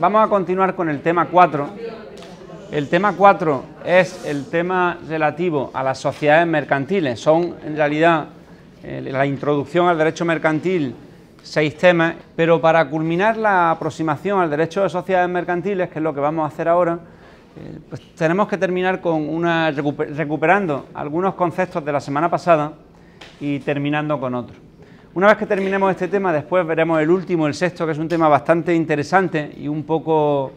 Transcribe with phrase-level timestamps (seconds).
[0.00, 1.68] Vamos a continuar con el tema 4.
[2.72, 7.20] El tema 4 es el tema relativo a las sociedades mercantiles.
[7.20, 8.28] Son en realidad
[8.82, 10.94] eh, la introducción al derecho mercantil,
[11.42, 16.14] seis temas, pero para culminar la aproximación al derecho de sociedades mercantiles, que es lo
[16.14, 16.98] que vamos a hacer ahora,
[17.56, 22.72] eh, pues tenemos que terminar con una recuperando algunos conceptos de la semana pasada
[23.40, 24.58] y terminando con otros.
[25.12, 28.08] Una vez que terminemos este tema, después veremos el último, el sexto, que es un
[28.08, 30.52] tema bastante interesante y un poco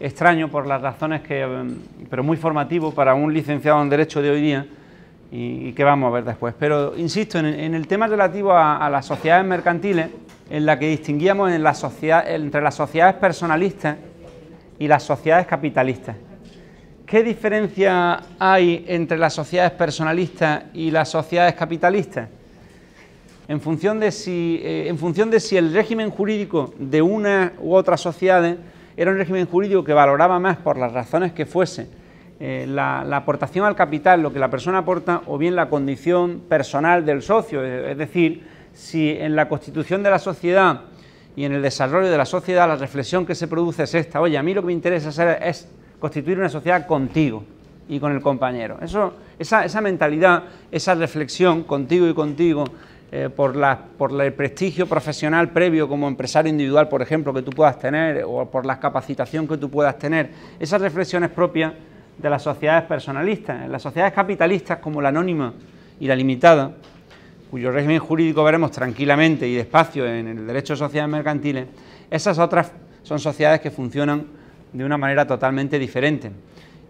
[0.00, 4.30] extraño por las razones que, mm, pero muy formativo para un licenciado en Derecho de
[4.30, 4.66] hoy día
[5.34, 6.54] y, que vamos a ver después.
[6.58, 10.08] Pero insisto, en, el tema relativo a, las sociedades mercantiles,
[10.50, 13.96] en la que distinguíamos en la sociedad, entre las sociedades personalistas
[14.78, 16.16] y las sociedades capitalistas.
[17.06, 22.28] ¿Qué diferencia hay entre las sociedades personalistas y las sociedades capitalistas?
[23.48, 27.74] en función de si, eh, en función de si el régimen jurídico de una u
[27.74, 28.56] otra sociedad
[28.96, 31.88] era un régimen jurídico que valoraba más por las razones que fuese
[32.44, 37.06] eh, la, aportación al capital, lo que la persona aporta, o bien la condición personal
[37.06, 40.80] del socio, es decir, si en la constitución de la sociedad
[41.36, 44.36] y en el desarrollo de la sociedad la reflexión que se produce es esta, oye,
[44.36, 45.68] a mí lo que me interesa hacer es
[46.00, 47.44] constituir una sociedad contigo
[47.88, 48.78] y con el compañero.
[49.38, 52.64] Esa, mentalidad, esa reflexión contigo y contigo,
[53.12, 53.54] eh, por,
[54.20, 58.66] el prestigio profesional previo como empresario individual, por ejemplo, que tú puedas tener, o por
[58.66, 60.30] la capacitación que tú puedas tener.
[60.58, 61.72] Esas reflexiones propias
[62.18, 63.64] de las sociedades personalistas.
[63.64, 65.54] En las sociedades capitalistas, como la anónima
[65.98, 66.72] y la limitada,
[67.50, 71.66] cuyo régimen jurídico veremos tranquilamente y despacio en el derecho de sociedades mercantiles,
[72.10, 74.24] esas otras son sociedades que funcionan
[74.72, 76.30] de una manera totalmente diferente.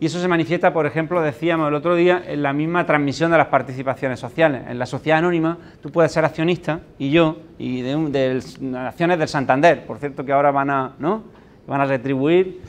[0.03, 3.39] Y eso se manifiesta, por ejemplo, decíamos el otro día, en la misma transmisión de
[3.39, 4.63] las participaciones sociales.
[4.69, 8.43] En la sociedad anónima tú puedes ser accionista y yo, y de,
[8.77, 11.23] acciones del Santander, por cierto que ahora van a, ¿no?
[11.69, 12.61] van a retribuir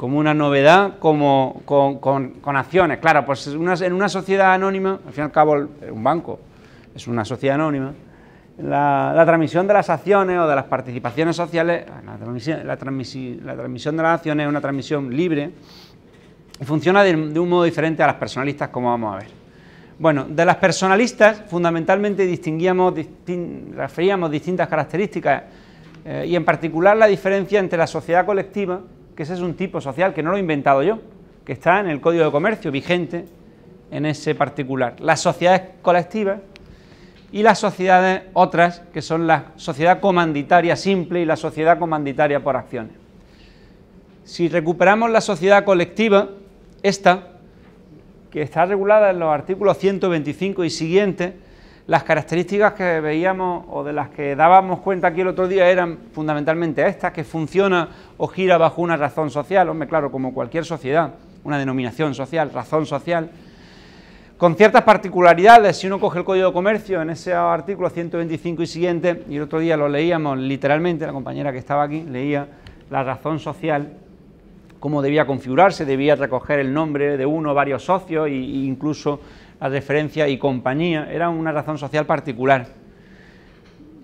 [0.00, 3.00] como una novedad, como con, acciones.
[3.00, 5.52] Claro, pues en una sociedad anónima, al fin y al cabo
[5.92, 6.40] un banco
[6.94, 7.92] es una sociedad anónima,
[8.56, 14.02] la, transmisión de las acciones o de las participaciones sociales, la transmisión, la transmisión de
[14.02, 15.50] las acciones es una transmisión libre,
[16.62, 19.28] funciona de, un modo diferente a las personalistas, como vamos a ver.
[19.98, 22.94] Bueno, de las personalistas fundamentalmente distinguíamos,
[23.76, 25.42] referíamos distintas características
[26.06, 28.80] eh, y en particular la diferencia entre la sociedad colectiva,
[29.20, 30.98] que ese es un tipo social que no lo he inventado yo,
[31.44, 33.26] que está en el Código de Comercio vigente
[33.90, 34.96] en ese particular.
[34.98, 36.40] Las sociedades colectivas
[37.30, 42.56] y las sociedades otras, que son la sociedad comanditaria simple y la sociedad comanditaria por
[42.56, 42.94] acciones.
[44.24, 46.30] Si recuperamos la sociedad colectiva,
[46.82, 47.28] esta,
[48.30, 51.34] que está regulada en los artículos 125 y siguientes,
[51.86, 55.98] las características que veíamos o de las que dábamos cuenta aquí el otro día eran
[56.12, 61.14] fundamentalmente estas, que funciona o gira bajo una razón social, hombre, claro, como cualquier sociedad,
[61.44, 63.30] una denominación social, razón social,
[64.40, 68.66] con ciertas particularidades, si uno coge el Código de Comercio en ese artículo 125 y
[68.66, 72.48] siguiente, y el otro día lo leíamos literalmente, la compañera que estaba aquí leía
[72.88, 73.98] la razón social,
[74.78, 79.20] cómo debía configurarse, debía recoger el nombre de uno varios socios e incluso
[79.60, 82.66] la referencia y compañía, era una razón social particular.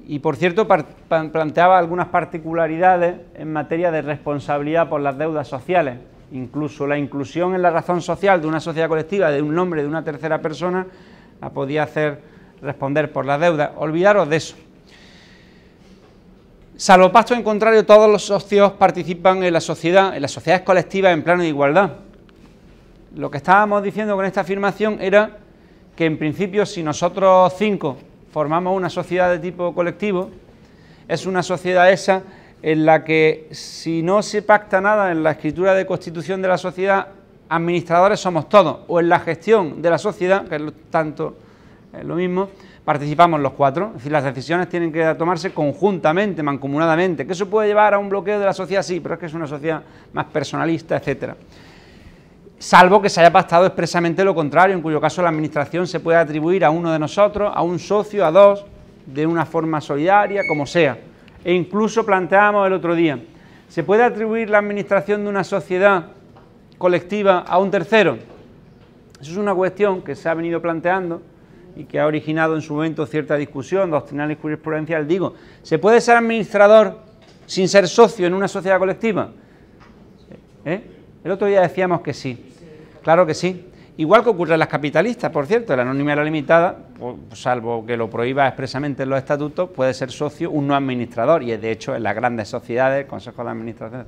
[0.06, 5.98] Y por cierto, planteaba algunas particularidades en materia de responsabilidad por las deudas sociales.
[6.30, 9.88] Incluso la inclusión en la razón social de una sociedad colectiva de un nombre de
[9.88, 10.86] una tercera persona
[11.40, 12.20] la podía hacer
[12.62, 13.70] responder por las deudas.
[13.76, 14.56] Olvidaros de eso.
[16.76, 21.12] Salvo pacto en contrario, todos los socios participan en la sociedad, en las sociedades colectivas
[21.14, 21.92] en plano de igualdad.
[23.14, 25.38] Lo que estábamos diciendo con esta afirmación era
[25.96, 27.96] que en principio si nosotros cinco
[28.30, 30.30] formamos una sociedad de tipo colectivo,
[31.08, 32.22] es una sociedad esa
[32.62, 36.58] en la que si no se pacta nada en la escritura de constitución de la
[36.58, 37.08] sociedad,
[37.48, 41.36] administradores somos todos, o en la gestión de la sociedad, que es tanto
[41.96, 42.50] es lo mismo,
[42.84, 47.68] participamos los cuatro, es decir, las decisiones tienen que tomarse conjuntamente, mancomunadamente, que eso puede
[47.68, 49.82] llevar a un bloqueo de la sociedad, sí, pero es que es una sociedad
[50.12, 51.36] más personalista, etcétera.
[52.58, 56.18] Salvo que se haya pactado expresamente lo contrario, en cuyo caso la administración se puede
[56.18, 58.64] atribuir a uno de nosotros, a un socio, a dos,
[59.04, 60.98] de una forma solidaria, como sea.
[61.44, 63.20] E incluso planteamos el otro día,
[63.68, 66.06] ¿se puede atribuir la administración de una sociedad
[66.78, 68.16] colectiva a un tercero?
[69.20, 71.20] Eso es una cuestión que se ha venido planteando
[71.76, 76.00] y que ha originado en su momento cierta discusión doctrinal y jurisprudencial, digo, ¿se puede
[76.00, 76.98] ser administrador
[77.44, 79.30] sin ser socio en una sociedad colectiva?
[80.64, 80.95] ¿Eh?
[81.24, 82.52] El otro día decíamos que sí.
[83.02, 83.66] Claro que sí.
[83.98, 88.10] Igual que ocurre en las capitalistas, por cierto, la anónima limitada, pues, salvo que lo
[88.10, 92.02] prohíba expresamente en los estatutos, puede ser socio un no administrador, y de hecho en
[92.02, 94.04] las grandes sociedades, consejos de administración,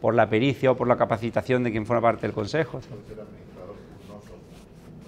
[0.00, 2.80] por la pericia o por la capacitación de quien forma parte del consejo.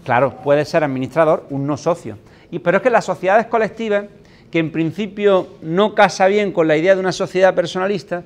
[0.05, 2.17] Claro, puede ser administrador un no socio.
[2.51, 4.05] Y, pero es que las sociedades colectivas,
[4.53, 8.23] que en principio no casa bien con la idea de una sociedad personalista,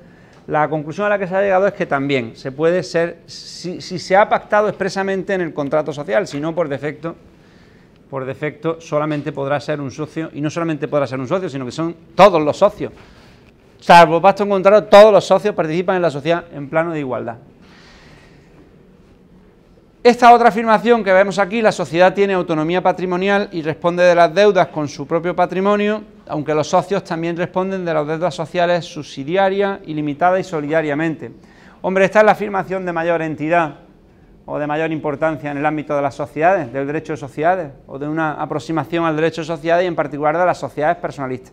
[0.49, 3.81] la conclusión a la que se ha llegado es que también se puede ser, si,
[3.81, 7.17] se ha pactado expresamente en el contrato social, si no por defecto,
[8.09, 11.65] por defecto solamente podrá ser un socio, y no solamente podrá ser un socio, sino
[11.65, 12.93] que son todos los socios.
[13.81, 17.39] Salvo pacto en contrato, todos los socios participan en la sociedad en plano de igualdad.
[20.05, 24.33] Esta otra afirmación que vemos aquí, la sociedad tiene autonomía patrimonial y responde de las
[24.33, 29.81] deudas con su propio patrimonio, aunque los socios también responden de las deudas sociales subsidiarias,
[29.87, 31.33] ilimitadas y solidariamente.
[31.83, 33.77] Hombre, esta es la afirmación de mayor entidad
[34.45, 37.99] o de mayor importancia en el ámbito de las sociedades, del derecho de sociedades, o
[37.99, 41.53] de una aproximación al derecho de sociedades y en particular de las sociedades personalistas.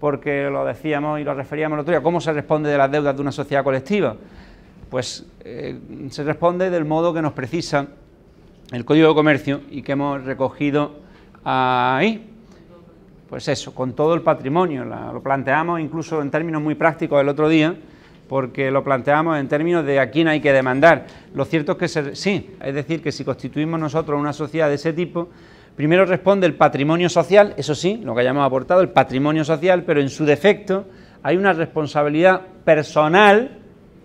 [0.00, 3.14] Porque lo decíamos y lo referíamos el otro día, ¿cómo se responde de las deudas
[3.14, 4.16] de una sociedad colectiva?
[4.90, 5.78] pues eh,
[6.10, 7.88] se responde del modo que nos precisa
[8.72, 11.00] el Código de Comercio y que hemos recogido
[11.44, 12.32] ahí.
[13.28, 14.84] Pues eso, con todo el patrimonio.
[14.84, 17.74] lo planteamos incluso en términos muy prácticos el otro día,
[18.28, 21.06] porque lo planteamos en términos de a quién hay que demandar.
[21.34, 24.92] Lo cierto es que sí, es decir, que si constituimos nosotros una sociedad de ese
[24.92, 25.28] tipo,
[25.74, 30.00] primero responde el patrimonio social, eso sí, lo que hayamos aportado, el patrimonio social, pero
[30.00, 30.86] en su defecto
[31.22, 33.58] hay una responsabilidad personal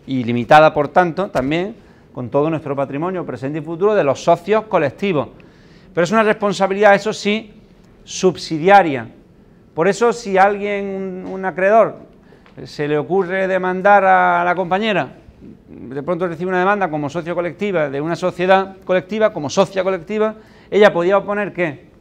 [0.07, 1.75] y limitada, por tanto, también
[2.11, 5.29] con todo nuestro patrimonio presente y futuro de los socios colectivos.
[5.93, 7.60] Pero es una responsabilidad, eso sí,
[8.03, 9.09] subsidiaria.
[9.73, 11.99] Por eso, si alguien, un, acreedor,
[12.65, 15.17] se le ocurre demandar a la compañera,
[15.67, 20.35] de pronto recibe una demanda como socio colectiva de una sociedad colectiva, como socia colectiva,
[20.69, 21.91] ella podía oponer qué?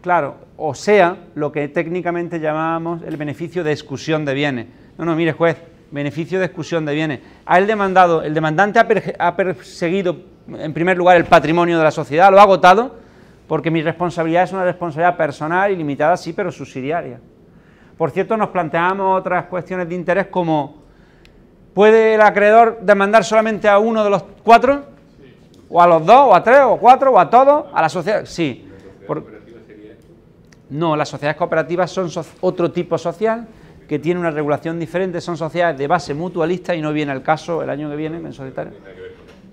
[0.00, 4.66] Claro, o sea, lo que técnicamente llamábamos el beneficio de exclusión de bienes.
[4.96, 5.58] No, no, mire, juez,
[5.90, 7.20] beneficio de exclusión de bienes.
[7.48, 8.78] El demandado, el demandante
[9.18, 10.16] ha, perseguido
[10.48, 12.96] en primer lugar el patrimonio de la sociedad, lo ha agotado,
[13.46, 17.20] porque mi responsabilidad es una responsabilidad personal y limitada, sí, pero subsidiaria.
[17.96, 20.82] Por cierto, nos planteamos otras cuestiones de interés como
[21.74, 24.84] ¿puede el acreedor demandar solamente a uno de los cuatro?
[25.68, 27.66] ¿O a los dos, o a tres, o a cuatro, o a todos?
[27.72, 28.24] ¿A la sociedad?
[28.24, 28.68] Sí.
[30.70, 32.08] No, las sociedades cooperativas son
[32.40, 33.46] otro tipo social
[33.90, 37.60] que tiene una regulación diferente, son sociedades de base mutualista y no viene el caso
[37.60, 38.74] el año que viene en solitario.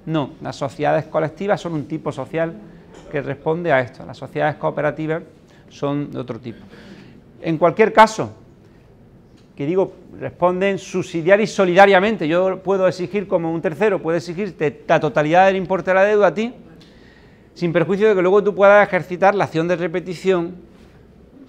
[0.06, 2.54] No, las sociedades colectivas son un tipo social
[3.12, 4.06] que responde a esto.
[4.06, 5.24] Las sociedades cooperativas
[5.70, 6.60] son de otro tipo.
[7.42, 8.30] En cualquier caso,
[9.56, 12.28] que digo, responden subsidiar y solidariamente.
[12.28, 16.28] Yo puedo exigir como un tercero, puedo exigirte la totalidad del importe de la deuda
[16.28, 16.54] a ti,
[17.56, 20.58] sin perjuicio de que luego tú puedas ejercitar la acción de repetición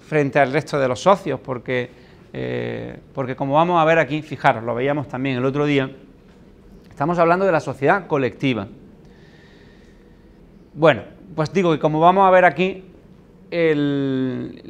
[0.07, 4.63] frente al resto de los socios, porque eh, porque como vamos a ver aquí, fijaros,
[4.63, 5.89] lo veíamos también el otro día,
[6.89, 8.67] estamos hablando de la sociedad colectiva.
[10.73, 11.01] Bueno,
[11.35, 12.83] pues digo que como vamos a ver aquí,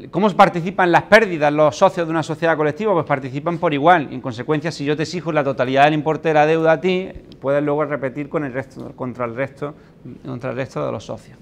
[0.09, 4.07] cómo participan las pérdidas los socios de una sociedad colectiva, pues participan por igual.
[4.11, 7.09] En consecuencia, si yo te exijo la totalidad del importe de la deuda a ti,
[7.41, 9.75] puedes luego repetir con el resto, contra, el resto,
[10.25, 11.37] contra el resto de los socios.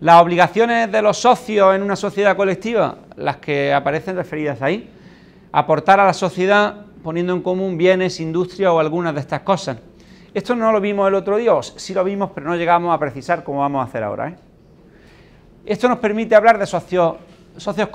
[0.00, 4.90] Las obligaciones de los socios en una sociedad colectiva, las que aparecen referidas ahí,
[5.56, 9.78] aportar a la sociedad poniendo en común bienes, industria o algunas de estas cosas.
[10.34, 13.42] Esto no lo vimos el otro día, sí lo vimos, pero no llegamos a precisar
[13.42, 14.28] como vamos a hacer ahora.
[14.28, 14.36] ¿eh?
[15.64, 17.14] Esto nos permite hablar de socios,
[17.56, 17.88] socios,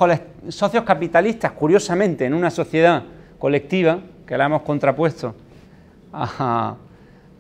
[0.50, 3.04] socios capitalistas, curiosamente, en una sociedad
[3.38, 5.36] colectiva, que la hemos contrapuesto
[6.12, 6.76] a,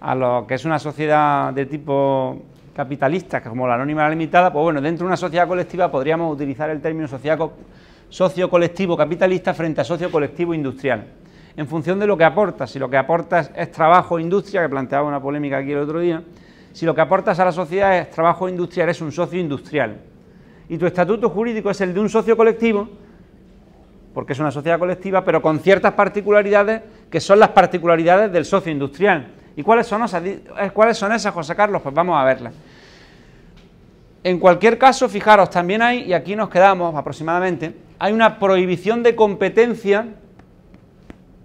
[0.02, 2.44] a lo que es una sociedad de tipo
[2.76, 6.80] capitalista, como la anónima limitada, pues bueno, dentro de una sociedad colectiva podríamos utilizar el
[6.80, 7.40] término sociedad
[8.12, 11.06] socio colectivo capitalista frente a socio colectivo industrial.
[11.56, 14.70] En función de lo que aportas, si lo que aportas es trabajo e industria, que
[14.70, 16.22] planteaba una polémica aquí el otro día,
[16.74, 19.98] si lo que aportas a la sociedad es trabajo industrial, es un socio industrial.
[20.68, 22.90] Y tu estatuto jurídico es el de un socio colectivo,
[24.14, 28.72] porque es una sociedad colectiva, pero con ciertas particularidades que son las particularidades del socio
[28.72, 29.28] industrial.
[29.56, 30.22] ¿Y cuáles son esas,
[30.74, 31.82] cuáles son esas José Carlos?
[31.82, 32.54] Pues vamos a verlas.
[34.24, 39.16] En cualquier caso, fijaros, también hay, y aquí nos quedamos aproximadamente, hay una prohibición de
[39.16, 40.08] competencia,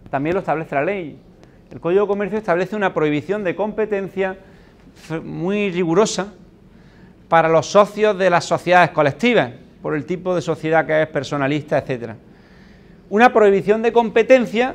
[0.08, 1.18] también lo establece la ley.
[1.70, 4.38] El Código de Comercio establece una prohibición de competencia
[5.22, 6.32] muy rigurosa
[7.28, 9.50] para los socios de las sociedades colectivas,
[9.82, 12.12] por el tipo de sociedad que es personalista, etc.
[13.10, 14.74] una prohibición de competencia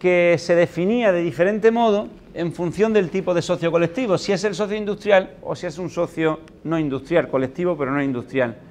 [0.00, 4.42] que se definía de diferente modo en función del tipo de socio colectivo, si es
[4.44, 8.67] el socio industrial o si es un socio no industrial, colectivo pero no industrial.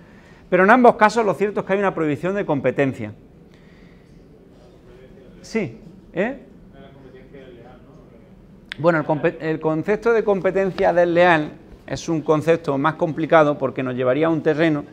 [0.49, 3.13] Pero en ambos casos lo cierto es que hay una prohibición de competencia.
[5.41, 5.79] Sí,
[6.13, 6.39] ¿eh?
[8.79, 9.03] Bueno,
[9.39, 11.53] el, concepto de competencia desleal
[11.87, 14.83] es un concepto más complicado porque nos llevaría a un terreno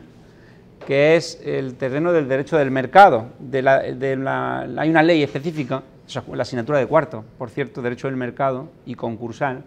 [0.87, 3.27] que es el terreno del derecho del mercado.
[3.51, 5.83] hay una ley específica,
[6.33, 9.63] la asignatura de cuarto, por cierto, derecho del mercado y concursal.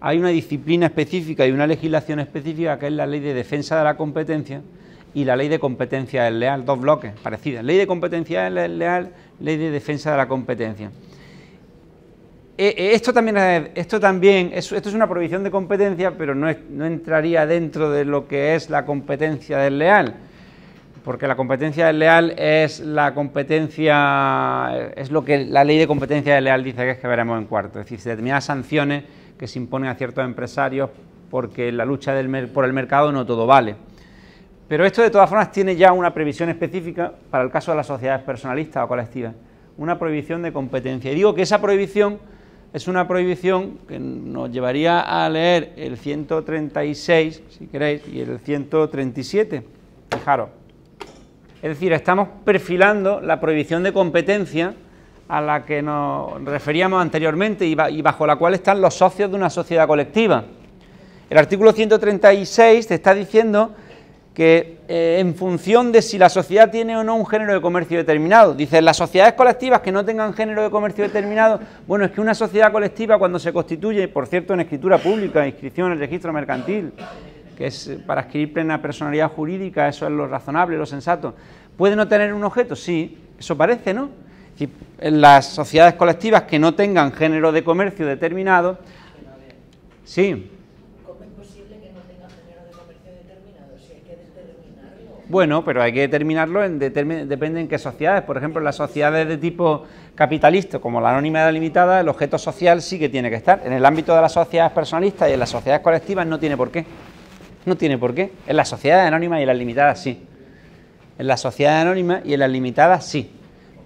[0.00, 3.84] Hay una disciplina específica y una legislación específica que es la ley de defensa de
[3.84, 4.60] la competencia
[5.16, 7.64] y la ley de competencia desleal, dos bloques parecidas.
[7.64, 10.90] Ley de competencia desleal, ley de defensa de la competencia.
[12.58, 16.50] Eh, eh, esto también, es, esto también esto es una prohibición de competencia, pero no,
[16.50, 20.16] entraría dentro de lo que es la competencia desleal,
[21.02, 26.62] porque la competencia desleal es la competencia, es lo que la ley de competencia desleal
[26.62, 29.04] dice que es que veremos en cuarto, es decir, determinadas sanciones
[29.38, 30.90] que se imponen a ciertos empresarios
[31.30, 32.14] porque en la lucha
[32.52, 33.76] por el mercado no todo vale.
[34.68, 37.86] Pero esto de todas formas tiene ya una previsión específica para el caso de las
[37.86, 39.34] sociedades personalistas o colectivas,
[39.78, 41.12] una prohibición de competencia.
[41.12, 42.18] Y digo que esa prohibición
[42.72, 49.62] es una prohibición que nos llevaría a leer el 136, si queréis, y el 137.
[50.10, 50.48] Fijaros.
[51.62, 54.74] Es decir, estamos perfilando la prohibición de competencia
[55.28, 59.48] a la que nos referíamos anteriormente y bajo la cual están los socios de una
[59.48, 60.44] sociedad colectiva.
[61.30, 63.74] El artículo 136 te está diciendo
[64.36, 67.96] que eh, en función de si la sociedad tiene o no un género de comercio
[67.96, 68.52] determinado.
[68.52, 72.34] Dicen, las sociedades colectivas que no tengan género de comercio determinado, bueno, es que una
[72.34, 76.92] sociedad colectiva cuando se constituye, por cierto, en escritura pública, inscripción en el registro mercantil,
[77.56, 81.34] que es eh, para adquirir plena personalidad jurídica, eso es lo razonable, lo sensato,
[81.74, 82.76] ¿puede no tener un objeto?
[82.76, 84.10] Sí, eso parece, ¿no?
[84.98, 88.80] En las sociedades colectivas que no tengan género de comercio determinado,
[90.04, 90.50] sí,
[95.28, 98.22] Bueno, pero hay que determinarlo, en depende en qué sociedades.
[98.22, 99.82] Por ejemplo, en las sociedades de tipo
[100.14, 103.60] capitalista, como la la limitada, el objeto social sí que tiene que estar.
[103.64, 106.70] En el ámbito de las sociedades personalistas y en las sociedades colectivas no tiene por
[106.70, 106.84] qué.
[107.64, 108.30] No tiene por qué.
[108.46, 110.22] En las sociedades anónimas y en las limitadas sí.
[111.18, 113.32] En las sociedades anónimas y en las limitadas sí.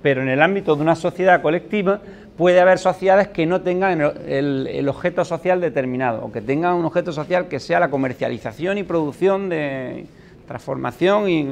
[0.03, 2.03] Pero en el ámbito de una sociedad colectiva
[2.37, 7.13] puede haber sociedades que no tengan el objeto social determinado o que tengan un objeto
[7.13, 10.07] social que sea la comercialización y producción de
[10.51, 11.49] transformación y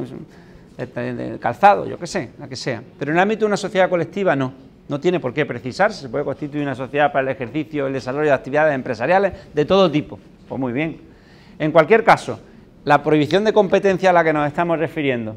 [0.77, 2.83] de, calzado, yo qué sé, la que sea.
[2.99, 4.53] Pero en el ámbito de una sociedad colectiva no,
[4.89, 8.27] no tiene por qué precisarse, se puede constituir una sociedad para el ejercicio, el desarrollo
[8.27, 10.19] de actividades empresariales de todo tipo.
[10.49, 11.01] Pues muy bien.
[11.61, 12.41] En cualquier caso,
[12.85, 15.37] la prohibición de competencia a la que nos estamos refiriendo,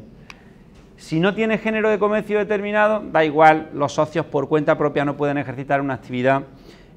[0.96, 5.16] si no tiene género de comercio determinado, da igual, los socios por cuenta propia no
[5.16, 6.42] pueden ejercitar una actividad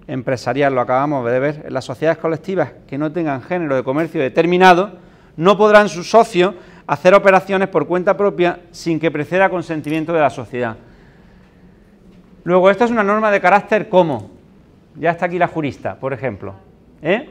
[0.08, 1.66] empresarial, lo acabamos de ver.
[1.72, 5.05] Las sociedades colectivas que no tengan género de comercio determinado,
[5.38, 6.56] no podrán sus socios
[6.88, 10.78] hacer operaciones por cuenta propia sin que preceda consentimiento de la sociedad.
[12.44, 14.30] Luego, esta es una norma de carácter como,
[14.96, 16.54] ya está aquí la jurista, por ejemplo.
[17.02, 17.30] ¿Eh?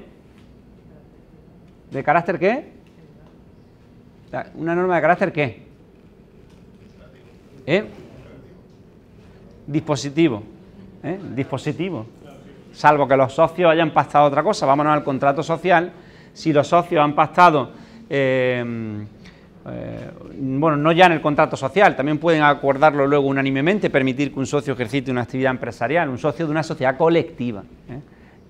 [1.90, 2.72] ¿De carácter qué?
[4.56, 5.62] ¿Una norma de carácter qué?
[7.66, 7.84] ¿Eh?
[9.66, 10.42] Dispositivo.
[11.04, 11.18] ¿Eh?
[11.34, 12.06] Dispositivo.
[12.72, 14.66] Salvo que los socios hayan pactado otra cosa.
[14.66, 15.92] Vámonos al contrato social.
[16.32, 17.70] Si los socios han pactado
[18.08, 19.04] eh,
[19.66, 24.38] eh, bueno, no ya en el contrato social, también pueden acordarlo luego unánimemente, permitir que
[24.38, 27.62] un socio ejercite una actividad empresarial, un socio de una sociedad colectiva.
[27.88, 28.00] ¿eh?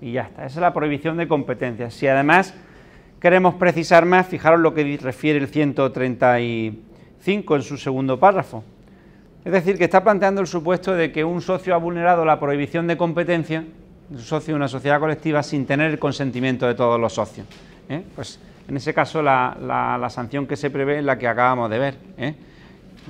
[0.01, 1.93] Y ya está, esa es la prohibición de competencias.
[1.93, 2.55] Si además
[3.21, 8.65] queremos precisar más, fijaros lo que refiere el 135 en su segundo párrafo.
[9.45, 12.87] Es decir, que está planteando el supuesto de que un socio ha vulnerado la prohibición
[12.87, 13.63] de competencia,
[14.09, 17.47] un socio de una sociedad colectiva, sin tener el consentimiento de todos los socios.
[18.15, 21.95] Pues en ese caso, la, sanción que se prevé es la que acabamos de ver.
[22.17, 22.35] ¿eh?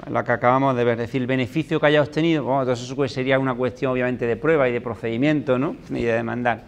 [0.10, 3.08] La que acabamos de ver, es decir, el beneficio que haya obtenido, bueno, entonces eso
[3.08, 5.78] sería una cuestión obviamente de prueba y de procedimiento ¿no?
[5.90, 6.64] y de demandar.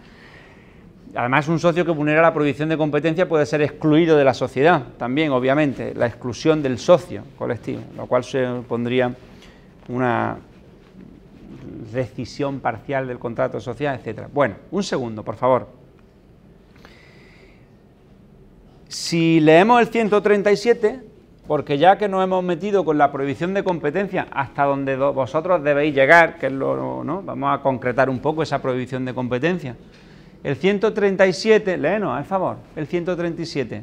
[1.14, 4.82] Además, un socio que vulnera la prohibición de competencia puede ser excluido de la sociedad,
[4.98, 9.14] también, obviamente, la exclusión del socio colectivo, lo cual se pondría
[9.88, 10.36] una
[11.92, 14.28] decisión parcial del contrato social, etcétera.
[14.32, 15.77] Bueno, un segundo, por favor.
[18.88, 21.02] Si leemos el 137,
[21.46, 25.94] porque ya que nos hemos metido con la prohibición de competencia hasta donde vosotros debéis
[25.94, 27.22] llegar, que es lo, ¿no?
[27.22, 29.76] Vamos a concretar un poco esa prohibición de competencia.
[30.42, 33.82] El 137, léenos, al favor, el 137.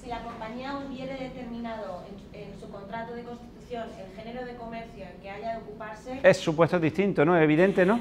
[0.00, 5.20] Si la compañía hubiere determinado en, su contrato de constitución el género de comercio en
[5.20, 6.20] que haya de ocuparse...
[6.22, 7.36] Es supuesto distinto, ¿no?
[7.36, 8.00] Evidente, ¿no?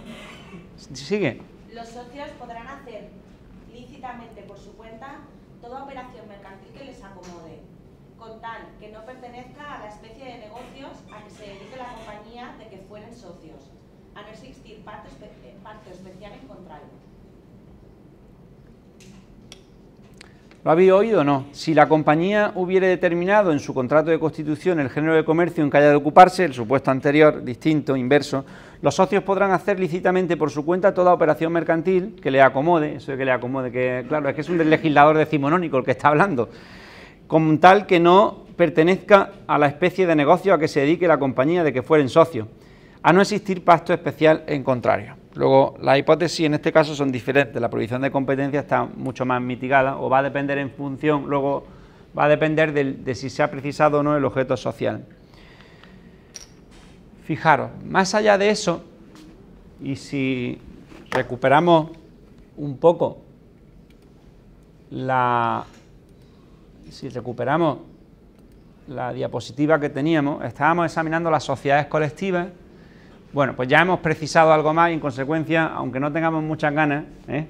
[0.93, 1.41] Sigue.
[1.73, 3.09] Los socios podrán hacer
[3.73, 5.17] lícitamente por su cuenta
[5.61, 7.59] toda operación mercantil que les acomode,
[8.17, 11.93] con tal que no pertenezca a la especie de negocios a que se dedique la
[11.93, 13.71] compañía de que fueren socios,
[14.15, 14.23] a
[14.93, 16.47] existir parte, especial en.
[20.67, 21.45] ¿Lo habéis oído o no?
[21.53, 25.69] Si la compañía hubiere determinado en su contrato de constitución el género de comercio en
[25.69, 28.43] que haya de ocuparse, el supuesto anterior, distinto, inverso,
[28.81, 33.13] los socios podrán hacer lícitamente por su cuenta toda operación mercantil que le acomode, eso
[33.13, 36.09] de que le acomode, que claro, es que es un legislador decimonónico el que está
[36.09, 36.49] hablando,
[37.27, 41.17] con tal que no pertenezca a la especie de negocio a que se dedique la
[41.17, 42.45] compañía de que fueren socios,
[43.07, 45.15] a no existir pacto especial en contrario.
[45.35, 47.61] Luego, las hipótesis en este caso son diferentes.
[47.61, 51.65] La prohibición de competencia está mucho más mitigada o va a depender en función, luego
[52.17, 55.05] va a depender de, si se ha precisado o no el objeto social.
[57.23, 58.83] Fijaros, más allá de eso,
[59.81, 60.59] y si
[61.09, 61.91] recuperamos
[62.57, 63.19] un poco
[64.89, 65.63] la.
[66.89, 67.77] Si recuperamos
[68.89, 72.47] la diapositiva que teníamos, estábamos examinando las sociedades colectivas
[73.37, 77.03] bueno, pues ya hemos precisado algo más y en consecuencia, aunque no tengamos muchas ganas,
[77.27, 77.45] ¿eh?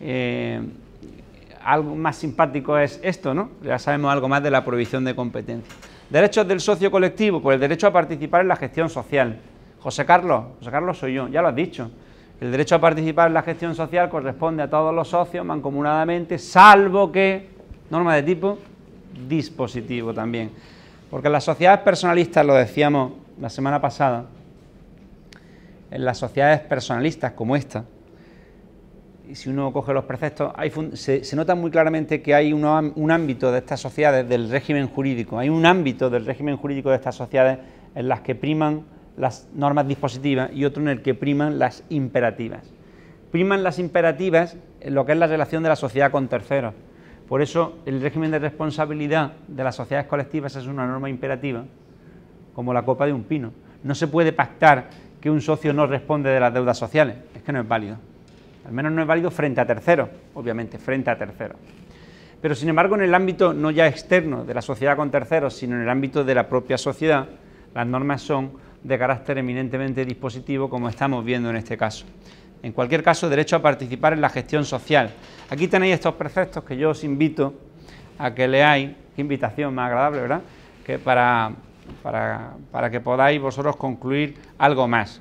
[0.00, 0.62] Eh,
[1.62, 3.50] algo más simpático es esto, ¿no?
[3.62, 5.70] Ya sabemos algo más de la prohibición de competencia.
[6.08, 9.36] Derechos del socio colectivo, pues el derecho a participar en la gestión social.
[9.78, 11.90] José Carlos, José Carlos soy yo, ya lo has dicho.
[12.40, 17.12] El derecho a participar en la gestión social corresponde a todos los socios mancomunadamente, salvo
[17.12, 17.50] que,
[17.90, 18.58] norma de tipo,
[19.28, 20.50] dispositivo también.
[21.10, 24.24] Porque las sociedades personalistas, lo decíamos la semana pasada,
[25.96, 27.86] en las sociedades personalistas como esta,
[29.26, 30.52] y si uno coge los preceptos,
[30.92, 35.48] se, nota muy claramente que hay un ámbito de estas sociedades del régimen jurídico, hay
[35.48, 37.60] un ámbito del régimen jurídico de estas sociedades
[37.94, 38.84] en las que priman
[39.16, 42.70] las normas dispositivas y otro en el que priman las imperativas.
[43.32, 46.74] Priman las imperativas en lo que es la relación de la sociedad con terceros.
[47.26, 51.64] Por eso el régimen de responsabilidad de las sociedades colectivas es una norma imperativa,
[52.54, 53.52] como la copa de un pino.
[53.82, 54.90] No se puede pactar
[55.26, 57.16] que un socio no responde de las deudas sociales.
[57.34, 57.96] Es que no es válido.
[58.64, 61.56] Al menos no es válido frente a terceros, obviamente, frente a terceros.
[62.40, 65.74] Pero sin embargo, en el ámbito no ya externo de la sociedad con terceros, sino
[65.74, 67.26] en el ámbito de la propia sociedad,
[67.74, 68.52] las normas son
[68.84, 72.06] de carácter eminentemente dispositivo, como estamos viendo en este caso.
[72.62, 75.10] En cualquier caso, derecho a participar en la gestión social.
[75.50, 77.52] Aquí tenéis estos preceptos que yo os invito
[78.16, 80.42] a que leáis, qué invitación más agradable, ¿verdad?
[80.86, 81.50] Que para
[82.02, 85.20] para, que podáis vosotros concluir algo más.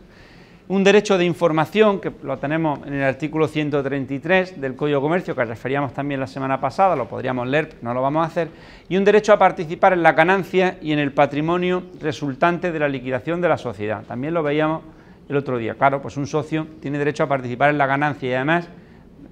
[0.68, 5.36] Un derecho de información, que lo tenemos en el artículo 133 del Código de Comercio,
[5.36, 8.50] que referíamos también la semana pasada, lo podríamos leer, no lo vamos a hacer,
[8.90, 12.88] y un derecho a participar en la ganancia y en el patrimonio resultante de la
[12.88, 14.04] liquidación de la sociedad.
[14.06, 14.82] También lo veíamos
[15.30, 15.76] el otro día.
[15.76, 18.68] Claro, pues un socio tiene derecho a participar en la ganancia y además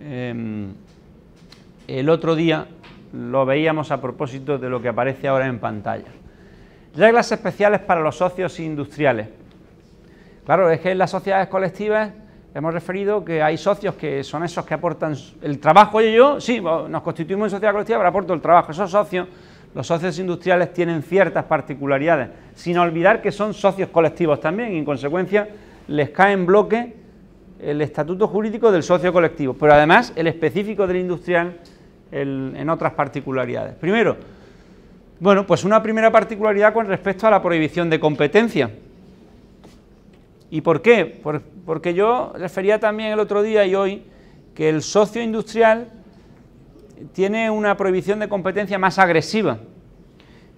[0.01, 0.73] em,
[1.87, 2.67] el otro día
[3.13, 6.22] lo veíamos a propósito de lo que aparece ahora en pantalla.
[6.95, 9.27] Reglas especiales para los socios industriales.
[10.45, 12.11] Claro, es que en las sociedades colectivas
[12.53, 15.97] hemos referido que hay socios que son esos que aportan el trabajo.
[15.97, 18.71] Oye, yo, sí, nos constituimos en sociedad colectiva, pero aporto el trabajo.
[18.71, 19.27] Esos socios,
[19.73, 24.85] los socios industriales tienen ciertas particularidades, sin olvidar que son socios colectivos también y en
[24.85, 25.47] consecuencia
[25.87, 26.95] les cae en bloque
[27.59, 31.57] el estatuto jurídico del socio colectivo, pero además el específico del industrial
[32.11, 33.73] en otras particularidades.
[33.75, 34.15] Primero,
[35.19, 38.71] bueno, pues una primera particularidad con respecto a la prohibición de competencia.
[40.49, 41.21] ¿Y por qué?
[41.65, 44.03] porque yo refería también el otro día y hoy
[44.53, 45.87] que el socio industrial
[47.13, 49.57] tiene una prohibición de competencia más agresiva.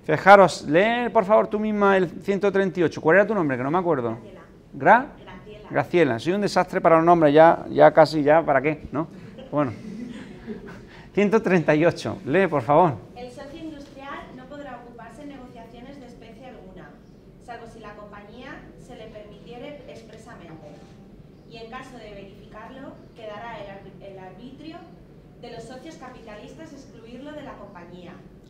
[0.03, 3.01] Fijaros, lee por favor tú misma el 138.
[3.01, 3.57] ¿Cuál era tu nombre?
[3.57, 4.17] Que no me acuerdo.
[4.73, 5.31] Graciela.
[5.69, 6.19] Graciela.
[6.19, 8.87] Soy un desastre para los nombres, ya, ya casi ya, ¿para qué?
[8.91, 9.07] ¿No?
[9.51, 9.71] Bueno.
[11.13, 12.17] 138.
[12.25, 13.14] Lee, por favor.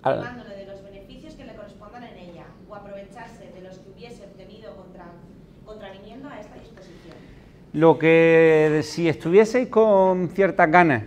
[0.05, 4.75] De los beneficios que le correspondan en ella o aprovecharse de los que hubiese obtenido
[4.75, 5.05] contra,
[5.65, 7.15] contraviniendo a esta disposición.
[7.73, 11.03] Lo que si estuvieseis con ciertas ganas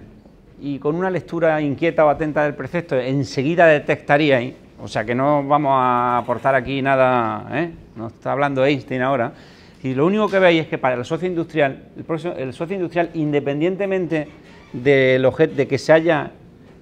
[0.60, 5.46] y con una lectura inquieta o atenta del precepto, enseguida detectaríais, o sea que no
[5.46, 7.70] vamos a aportar aquí nada, ¿eh?
[7.94, 9.32] no está hablando Einstein ahora,
[9.80, 13.10] y lo único que veis es que para el socio industrial, el, el socio industrial,
[13.14, 14.26] independientemente
[14.72, 16.32] de que se haya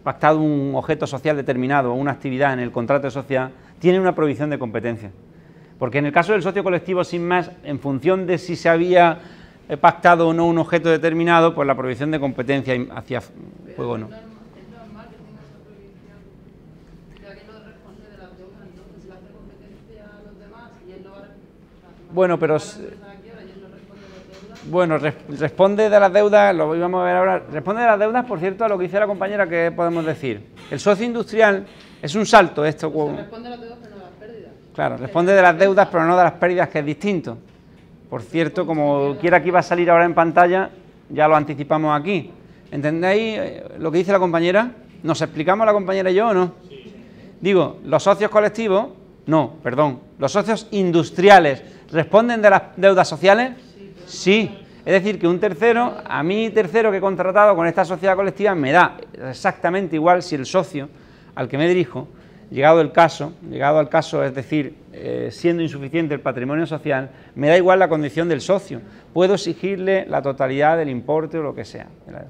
[0.07, 4.15] pactado un objeto social determinado o una actividad en el contrato de sociedad, tiene una
[4.15, 5.11] prohibición de competencia.
[5.81, 9.19] Porque en el caso del socio colectivo, sin más, en función de si se había
[9.69, 13.21] eh, pactado o no un objeto determinado, pues la prohibición de competencia hacia
[13.75, 14.09] juego no.
[22.13, 22.59] Bueno, pero
[24.71, 28.39] bueno, responde de las deudas, lo íbamos a ver ahora, responde de las deudas, por
[28.39, 30.47] cierto, a lo que dice la compañera, que podemos decir.
[30.71, 31.67] El socio industrial
[32.03, 32.93] es un salto, esto...
[33.17, 34.51] responde de las deudas, pero no de las pérdidas.
[34.75, 37.39] Claro, responde de las deudas, pero no de las pérdidas, que es distinto.
[38.11, 40.71] Por cierto, como quiera que iba a salir ahora en pantalla,
[41.09, 42.31] ya lo anticipamos aquí.
[42.71, 44.71] ¿Entendéis eh, lo que dice la compañera?
[45.03, 46.53] ¿Nos explicamos la compañera y yo o no?
[47.41, 48.89] Digo, los socios colectivos,
[49.27, 53.53] no, perdón, los socios industriales, ¿responden de las deudas sociales?
[54.07, 54.59] Sí.
[54.87, 58.55] Es decir, que un tercero, a mí tercero que he contratado con esta sociedad colectiva,
[58.55, 58.97] me da
[59.29, 60.89] exactamente igual si el socio
[61.35, 62.07] al que me dirijo,
[62.53, 67.49] llegado el caso, llegado al caso, es decir, eh, siendo insuficiente el patrimonio social, me
[67.49, 68.81] da igual la condición del socio.
[69.13, 71.89] Puedo exigirle la totalidad del importe o lo que sea,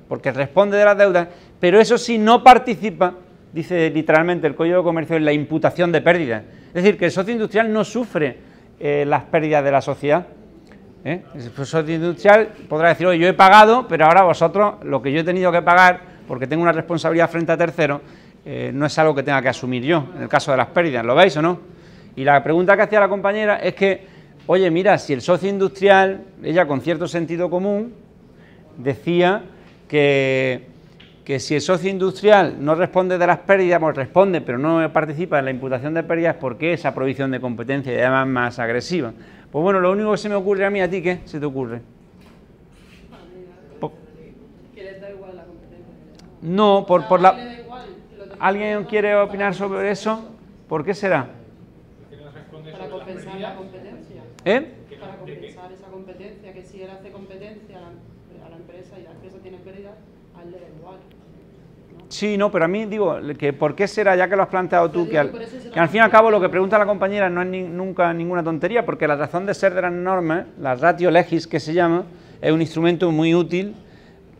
[0.08, 1.28] porque responde de las deudas,
[1.60, 3.16] pero eso sí no participa,
[3.52, 6.42] dice literalmente el Código de Comercio, en la imputación de pérdidas.
[6.68, 8.38] Es decir, que el socio industrial no sufre
[8.80, 10.26] eh, las pérdidas de la sociedad,
[11.06, 15.20] El profesor industrial podrá decir, oye, yo he pagado, pero ahora vosotros lo que yo
[15.20, 18.00] he tenido que pagar, porque tengo una responsabilidad frente a terceros,
[18.44, 21.04] eh, no es algo que tenga que asumir yo, en el caso de las pérdidas,
[21.04, 21.60] ¿lo veis o no?
[22.16, 24.04] Y la pregunta que hacía la compañera es que,
[24.46, 27.94] oye, mira, si el socio industrial, ella con cierto sentido común,
[28.76, 29.44] decía
[29.86, 30.66] que,
[31.24, 35.38] que si el socio industrial no responde de las pérdidas, pues responde, pero no participa
[35.38, 39.12] en la imputación de pérdidas, ¿por qué esa provisión de competencia y además más agresiva?
[39.56, 41.46] Pues bueno, lo único que se me ocurre a mí, a ti, ¿qué se te
[41.46, 41.80] ocurre?
[44.74, 45.94] Que les da igual la competencia.
[46.42, 47.34] No, por, por la...
[48.38, 50.28] ¿Alguien quiere opinar sobre eso?
[50.68, 51.30] ¿Por qué será?
[52.70, 54.22] Para compensar la competencia.
[54.44, 54.74] ¿Eh?
[55.00, 59.38] Para compensar esa competencia, que si él hace competencia a la, empresa y la empresa
[59.42, 59.94] tiene pérdida,
[60.36, 60.96] a él le da igual.
[62.16, 64.90] Sí, no, pero a mí digo, que ¿por qué será, ya que lo has planteado
[64.90, 68.10] tú, que al, fin y al cabo lo que pregunta la compañera no es nunca
[68.14, 71.74] ninguna tontería, porque la razón de ser de las normas, la ratio legis que se
[71.74, 72.04] llama,
[72.40, 73.74] es un instrumento muy útil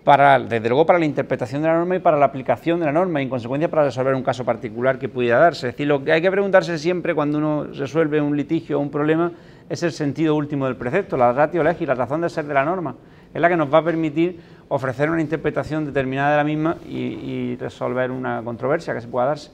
[0.04, 2.92] para, desde luego, para la interpretación de la norma y para la aplicación de la
[2.92, 5.68] norma, y en consecuencia para resolver un caso particular que pudiera darse.
[5.68, 8.90] Es decir, lo que hay que preguntarse siempre cuando uno resuelve un litigio o un
[8.90, 9.32] problema
[9.68, 12.64] es el sentido último del precepto, la ratio legis, la razón de ser de la
[12.64, 12.94] norma.
[13.34, 17.56] Es la que nos va a permitir ofrecer una interpretación determinada de la misma y,
[17.56, 19.50] resolver una controversia que se pueda darse.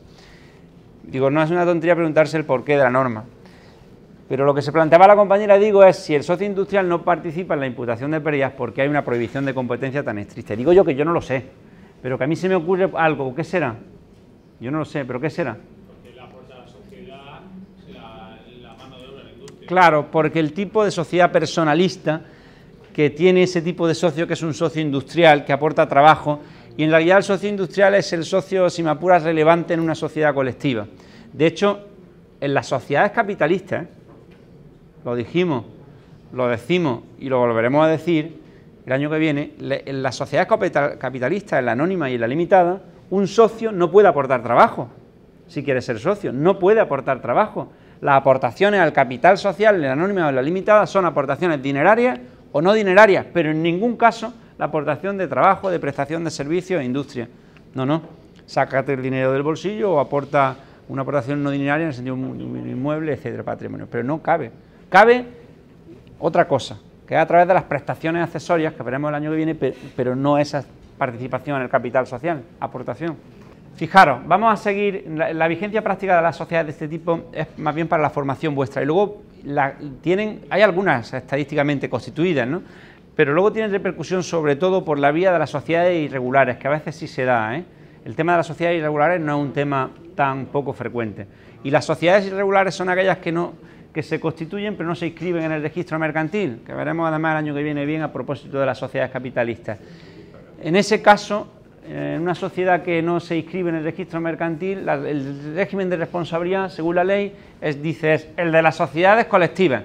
[1.05, 3.25] Digo, no es una tontería preguntarse el porqué de la norma.
[4.29, 7.55] Pero lo que se planteaba la compañera, digo, es si el socio industrial no participa
[7.55, 10.57] en la imputación de pérdidas porque hay una prohibición de competencia tan estricta.
[10.57, 11.45] Digo yo que yo no lo sé,
[12.01, 13.35] pero que a mí se me ocurre algo.
[13.35, 13.77] ¿Qué será?
[14.59, 15.57] Yo no lo sé, pero ¿qué será?
[15.87, 17.41] Porque la aporta la sociedad
[17.89, 19.69] la, mano de obra la industria.
[19.69, 22.23] Claro, porque el tipo de sociedad personalista
[22.93, 26.41] que tiene ese tipo de socio que es un socio industrial, que aporta trabajo,
[26.77, 29.95] y en realidad el socio industrial es el socio, si me apuras, relevante en una
[29.95, 30.87] sociedad colectiva.
[31.33, 31.81] De hecho,
[32.41, 33.87] en las sociedades capitalistas,
[35.05, 35.65] lo dijimos,
[36.33, 38.41] lo decimos y lo volveremos a decir
[38.87, 40.49] el año que viene, en las sociedades
[40.99, 44.89] capitalistas, en la anónima y en la limitada, un socio no puede aportar trabajo,
[45.47, 47.71] si quiere ser socio, no puede aportar trabajo.
[48.01, 52.19] Las aportaciones al capital social en la anónima o en la limitada son aportaciones dinerarias
[52.53, 56.81] o no dinerarias, pero en ningún caso la aportación de trabajo, de prestación de servicios
[56.81, 57.29] e industria.
[57.75, 58.03] No, no.
[58.47, 60.57] Sácate el dinero del bolsillo o aporta
[60.89, 63.89] una aportación no dineraria en el sentido de un inmueble, etcétera, patrimonio.
[63.91, 64.53] Pero no cabe.
[64.91, 65.25] Cabe
[66.19, 69.37] otra cosa, que es a través de las prestaciones accesorias, que veremos el año que
[69.37, 70.65] viene, pero no esa
[70.99, 73.17] participación en el capital social, aportación.
[73.75, 77.75] Fijaros, vamos a seguir, la, vigencia práctica de las sociedades de este tipo es más
[77.75, 78.83] bien para la formación vuestra.
[78.83, 79.23] Y luego
[80.01, 82.63] tienen, hay algunas estadísticamente constituidas, ¿no?
[83.15, 86.71] pero luego tienen repercusión sobre todo por la vía de las sociedades irregulares, que a
[86.71, 87.57] veces sí se da.
[87.57, 87.65] ¿eh?
[88.05, 91.27] El tema de las sociedades irregulares no es un tema tan poco frecuente.
[91.65, 93.55] Y las sociedades irregulares son aquellas que, no,
[93.93, 97.39] que se constituyen pero no se inscriben en el registro mercantil, que veremos además el
[97.39, 99.79] año que viene bien a propósito de las sociedades capitalistas.
[100.63, 101.49] En ese caso,
[101.85, 106.69] en una sociedad que no se inscribe en el registro mercantil, el régimen de responsabilidad,
[106.69, 109.83] según la ley, es, dice, es el de las sociedades colectivas.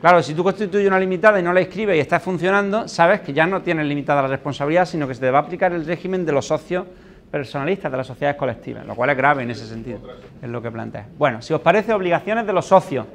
[0.00, 3.32] Claro, si tú constituyes una limitada y no la inscribes y está funcionando, sabes que
[3.32, 6.24] ya no tienes limitada la responsabilidad, sino que se te va a aplicar el régimen
[6.24, 6.84] de los socios
[7.30, 9.98] personalistas de las sociedades colectivas, lo cual es grave en ese sentido,
[10.40, 11.06] es lo que plantea.
[11.18, 13.06] Bueno, si os parece, obligaciones de los socios.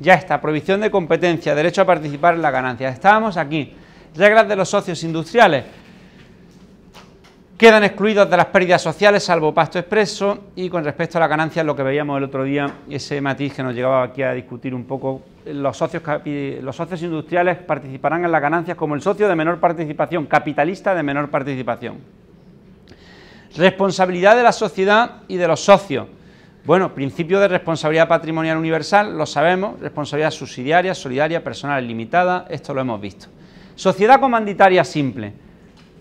[0.00, 2.88] Ya está, prohibición de competencia, derecho a participar en la ganancia.
[2.88, 3.74] Estábamos aquí.
[4.14, 5.64] Reglas de los socios industriales.
[7.62, 11.62] Quedan excluidos de las pérdidas sociales, salvo pasto expreso, y con respecto a la ganancia,
[11.62, 14.82] lo que veíamos el otro día, ese matiz que nos llegaba aquí a discutir un
[14.82, 16.02] poco, los socios,
[16.60, 21.04] los socios industriales participarán en las ganancias como el socio de menor participación, capitalista de
[21.04, 21.98] menor participación.
[23.56, 26.08] Responsabilidad de la sociedad y de los socios.
[26.64, 32.80] Bueno, principio de responsabilidad patrimonial universal, lo sabemos, responsabilidad subsidiaria, solidaria, personal limitada, esto lo
[32.80, 33.28] hemos visto.
[33.76, 35.51] Sociedad comanditaria simple.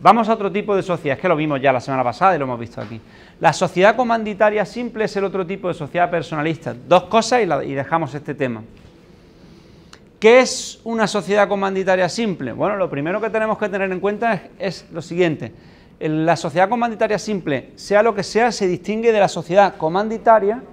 [0.02, 2.40] Vamos a otro tipo de sociedad, es que lo vimos ya la semana pasada y
[2.40, 3.00] lo hemos visto aquí.
[3.40, 6.74] La sociedad comanditaria simple es el otro tipo de sociedad personalista.
[6.74, 8.64] Dos cosas y, dejamos este tema.
[10.20, 12.52] ¿Qué es una sociedad comanditaria simple?
[12.52, 15.54] Bueno, lo primero que tenemos que tener en cuenta es, lo siguiente.
[16.00, 20.64] La sociedad comanditaria simple, sea lo que sea, se distingue de la sociedad comanditaria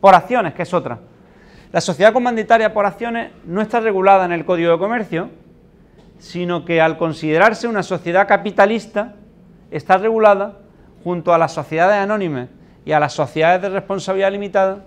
[0.00, 0.98] por acciones, que es otra.
[1.70, 5.30] La sociedad comanditaria por acciones no está regulada en el Código de Comercio,
[6.26, 9.14] sino que al considerarse una sociedad capitalista,
[9.70, 10.58] está regulada
[11.04, 12.48] junto a las sociedades anónimas
[12.84, 14.84] y a las sociedades de responsabilidad limitada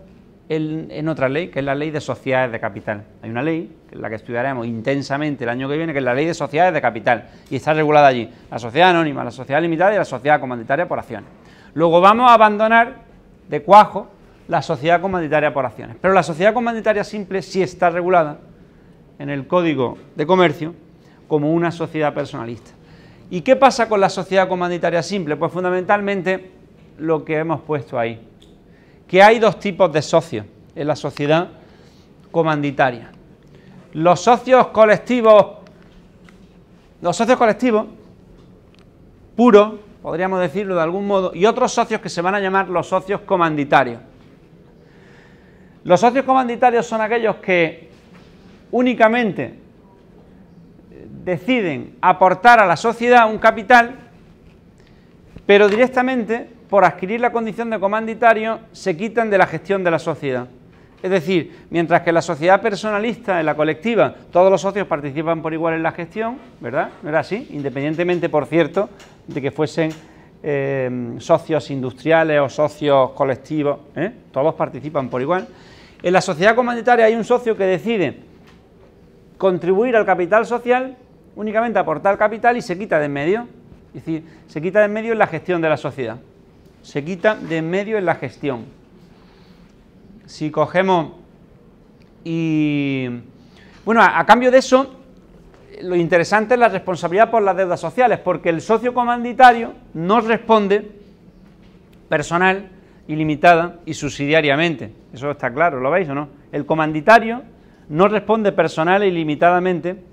[0.50, 3.06] en, otra ley, que es la ley de sociedades de capital.
[3.22, 6.14] Hay una ley, que la que estudiaremos intensamente el año que viene, que es la
[6.14, 9.94] ley de sociedades de capital, y está regulada allí, la sociedad anónima, la sociedad limitada
[9.94, 11.30] y la sociedad comanditaria por acciones.
[11.74, 12.96] Luego vamos a abandonar
[13.48, 14.10] de cuajo
[14.50, 18.40] la sociedad comanditaria por acciones, pero la sociedad comanditaria simple sí está regulada
[19.20, 20.74] en el Código de Comercio
[21.30, 22.72] como una sociedad personalista.
[23.30, 25.38] ¿Y qué pasa con la sociedad comanditaria simple?
[25.38, 26.52] Pues fundamentalmente
[26.98, 28.20] lo que hemos puesto ahí,
[29.08, 31.48] que hay dos tipos de socios en la sociedad
[32.32, 33.12] comanditaria.
[33.94, 35.60] Los socios colectivos,
[37.02, 37.86] los socios colectivos
[39.36, 42.88] puros, podríamos decirlo de algún modo, y otros socios que se van a llamar los
[42.88, 44.02] socios comanditarios.
[45.84, 47.90] Los socios comanditarios son aquellos que
[48.72, 49.69] únicamente
[51.30, 53.96] deciden aportar a la sociedad un capital,
[55.46, 60.00] pero directamente, por adquirir la condición de comanditario, se quitan de la gestión de la
[60.00, 60.48] sociedad.
[61.02, 65.54] Es decir, mientras que la sociedad personalista, en la colectiva, todos los socios participan por
[65.54, 66.90] igual en la gestión, ¿verdad?
[67.02, 67.48] ¿No era así?
[67.52, 68.90] Independientemente, por cierto,
[69.26, 69.92] de que fuesen
[70.44, 74.12] eh, socios industriales o socios colectivos, ¿eh?
[74.32, 75.48] todos participan por igual.
[76.04, 78.18] En la sociedad comanditaria hay un socio que decide
[79.38, 80.98] contribuir al capital social
[81.40, 83.48] únicamente aportar capital y se quita de en medio.
[83.96, 86.18] Es decir, se quita de en medio en la gestión de la sociedad.
[86.82, 88.66] Se quita de en medio en la gestión.
[90.26, 91.14] Si cogemos
[92.26, 93.08] y...
[93.86, 94.94] Bueno, a, cambio de eso,
[95.82, 100.92] lo interesante es la responsabilidad por las deudas sociales, porque el socio comanditario no responde
[102.10, 102.68] personal,
[103.08, 104.92] ilimitada y subsidiariamente.
[105.14, 106.28] Eso está claro, ¿lo veis o no?
[106.52, 107.44] El comanditario
[107.88, 110.09] no responde personal e ilimitadamente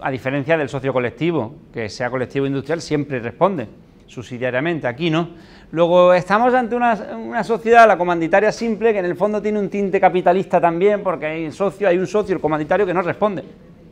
[0.00, 3.68] a diferencia del socio colectivo, que sea colectivo industrial, siempre responde
[4.08, 5.28] subsidiariamente, aquí no.
[5.70, 10.00] Luego estamos ante una, sociedad, la comanditaria simple, que en el fondo tiene un tinte
[10.00, 13.44] capitalista también, porque hay, socio, hay un socio, el comanditario, que no responde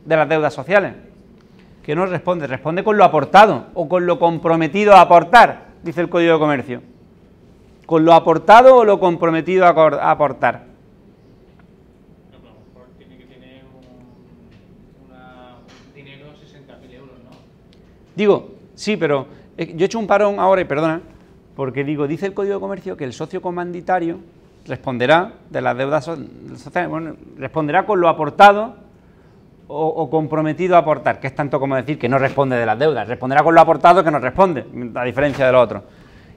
[0.03, 0.93] de las deudas sociales,
[1.83, 6.09] que no responde, responde con lo aportado o con lo comprometido a aportar, dice el
[6.09, 6.81] Código de Comercio.
[7.85, 10.66] Con lo aportado o lo comprometido a aportar.
[18.17, 19.27] Digo, sí, pero
[19.57, 21.01] eh, yo he hecho un parón ahora y perdona,
[21.55, 24.17] porque digo, dice el Código de Comercio que el socio comanditario
[24.65, 28.73] responderá de las deudas sociales, bueno, responderá con lo aportado
[29.67, 33.07] o, comprometido a aportar, que es tanto como decir que no responde de las deudas,
[33.07, 35.83] responderá con lo aportado que no responde, a diferencia de lo otro.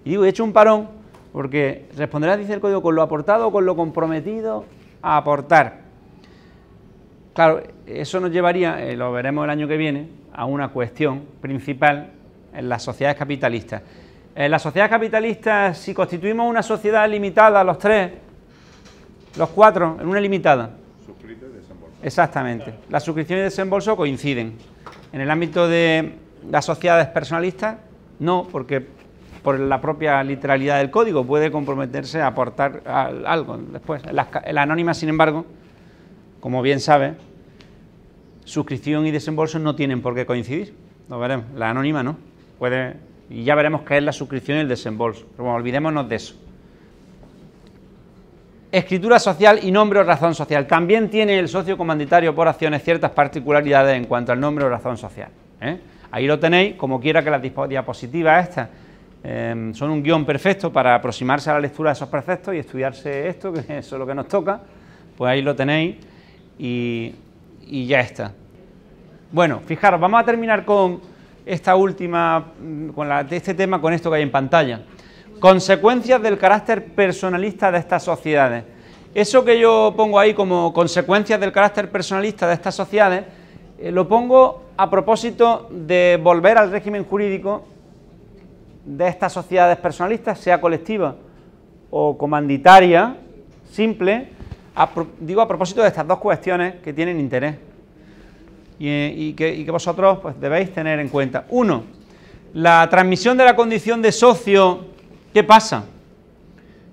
[0.04, 0.86] Y digo, he hecho un parón
[1.32, 4.66] porque responderá, dice el código, con lo aportado o con lo comprometido
[5.00, 5.78] a aportar.
[7.32, 12.12] Claro, eso nos llevaría, eh, lo veremos el año que viene, a una cuestión principal
[12.55, 13.83] en las sociedades capitalistas.
[14.35, 18.12] En las sociedades capitalistas, si constituimos una sociedad limitada, los tres,
[19.37, 20.70] los cuatro, en una limitada.
[21.05, 21.94] Suscrito y desembolso.
[22.03, 22.74] Exactamente.
[22.88, 24.55] La suscripción y desembolso coinciden.
[25.12, 26.14] En el ámbito de
[26.50, 27.76] las sociedades personalistas,
[28.18, 28.87] no, porque
[29.42, 34.03] por la propia literalidad del código puede comprometerse a aportar algo después.
[34.07, 35.44] En la anónima, sin embargo,
[36.40, 37.16] como bien sabe,
[38.50, 40.74] suscripción y desembolso no tienen por qué coincidir.
[41.08, 41.46] Lo veremos.
[41.54, 42.16] La anónima no.
[42.58, 42.96] Puede,
[43.30, 45.24] y ya veremos qué es la suscripción y el desembolso.
[45.30, 46.34] Pero bueno, olvidémonos de eso.
[48.72, 50.66] Escritura social y nombre o razón social.
[50.66, 54.96] También tiene el socio comanditario por acciones ciertas particularidades en cuanto al nombre o razón
[54.96, 55.30] social.
[55.60, 55.78] ¿eh?
[56.10, 58.68] Ahí lo tenéis, como quiera que las diapositivas estas
[59.22, 63.28] em, son un guion perfecto para aproximarse a la lectura de esos preceptos y estudiarse
[63.28, 64.60] esto, que eso es lo que nos toca.
[65.16, 65.96] Pues ahí lo tenéis
[66.58, 67.14] y,
[67.66, 68.32] y ya está.
[69.32, 71.00] Bueno, fijaros, vamos a terminar con
[71.46, 74.80] esta última, mm, con la, este tema con esto que hay en pantalla.
[75.38, 78.64] Consecuencias del carácter personalista de estas sociedades.
[79.14, 83.22] Eso que yo pongo ahí como consecuencias del carácter personalista de estas sociedades,
[83.78, 87.62] eh, lo pongo a propósito de volver al régimen jurídico
[88.84, 91.14] de estas sociedades personalistas, sea colectiva
[91.88, 93.16] o comanditaria,
[93.70, 94.28] simple,
[95.20, 97.69] digo a propósito de estas dos cuestiones que tienen interés
[98.82, 101.44] y, que, vosotros pues, debéis tener en cuenta.
[101.50, 101.84] Uno,
[102.54, 104.86] la transmisión de la condición de socio,
[105.34, 105.84] ¿qué pasa?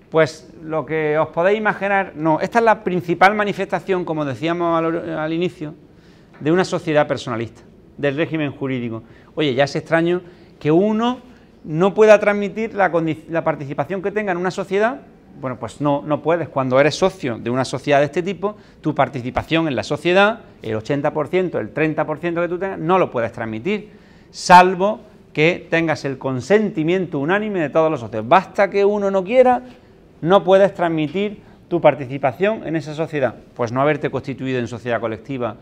[0.10, 5.32] Pues lo que os podéis imaginar, no, esta es la principal manifestación, como decíamos al,
[5.32, 5.74] inicio,
[6.42, 7.62] de una sociedad personalista,
[7.98, 9.04] del régimen jurídico.
[9.36, 10.22] Oye, ya es extraño
[10.60, 11.20] que uno
[11.64, 12.92] no pueda transmitir la,
[13.30, 15.02] la participación que tenga en una sociedad
[15.40, 16.50] bueno, pues no, no puedes.
[16.50, 20.76] Cuando eres socio de una sociedad de este tipo, tu participación en la sociedad, el
[20.76, 23.92] 80%, el 30% que tú tengas, no lo puedes transmitir,
[24.32, 25.02] salvo
[25.34, 28.28] que tengas el consentimiento unánime de todos los socios.
[28.28, 29.62] Basta que uno no quiera,
[30.22, 33.36] no puedes transmitir tu participación en esa sociedad.
[33.56, 35.56] Pues no haberte constituido en sociedad colectiva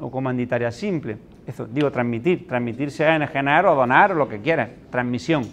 [0.00, 1.16] o comanditaria simple.
[1.46, 2.46] Eso, digo, transmitir.
[2.46, 4.70] Transmitir sea enajenar o donar o lo que quieras.
[4.90, 5.44] Transmisión.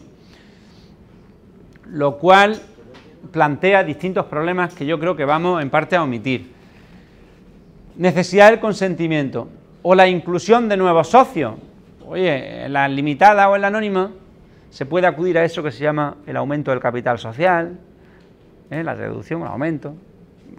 [1.88, 2.62] Lo cual
[3.32, 6.52] plantea distintos problemas que yo creo que vamos en parte a omitir.
[7.98, 9.48] Necesidad del consentimiento
[9.84, 11.56] o la inclusión de nuevos socios.
[12.06, 14.12] Oye, en la limitada o en la anónima
[14.70, 17.78] se puede acudir a eso que se llama el aumento del capital social,
[18.70, 18.84] ¿eh?
[18.84, 19.94] la reducción, el aumento,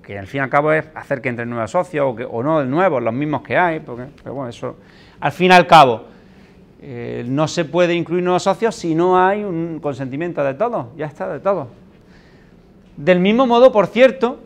[0.03, 2.43] que al fin y al cabo es hacer que entre nuevos socios o, que, o
[2.43, 4.77] no nuevos, los mismos que hay, porque, pero bueno, eso,
[5.21, 6.05] al fin y al cabo,
[6.83, 11.07] eh, no se puede incluir nuevos socios si no hay un consentimiento de todos, ya
[11.07, 11.69] está, de todos.
[13.03, 14.39] Del mismo modo, por cierto,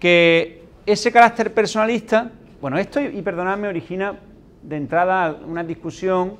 [0.00, 4.16] que ese carácter personalista, bueno, esto, y perdonadme, origina
[4.64, 6.34] de entrada una discusión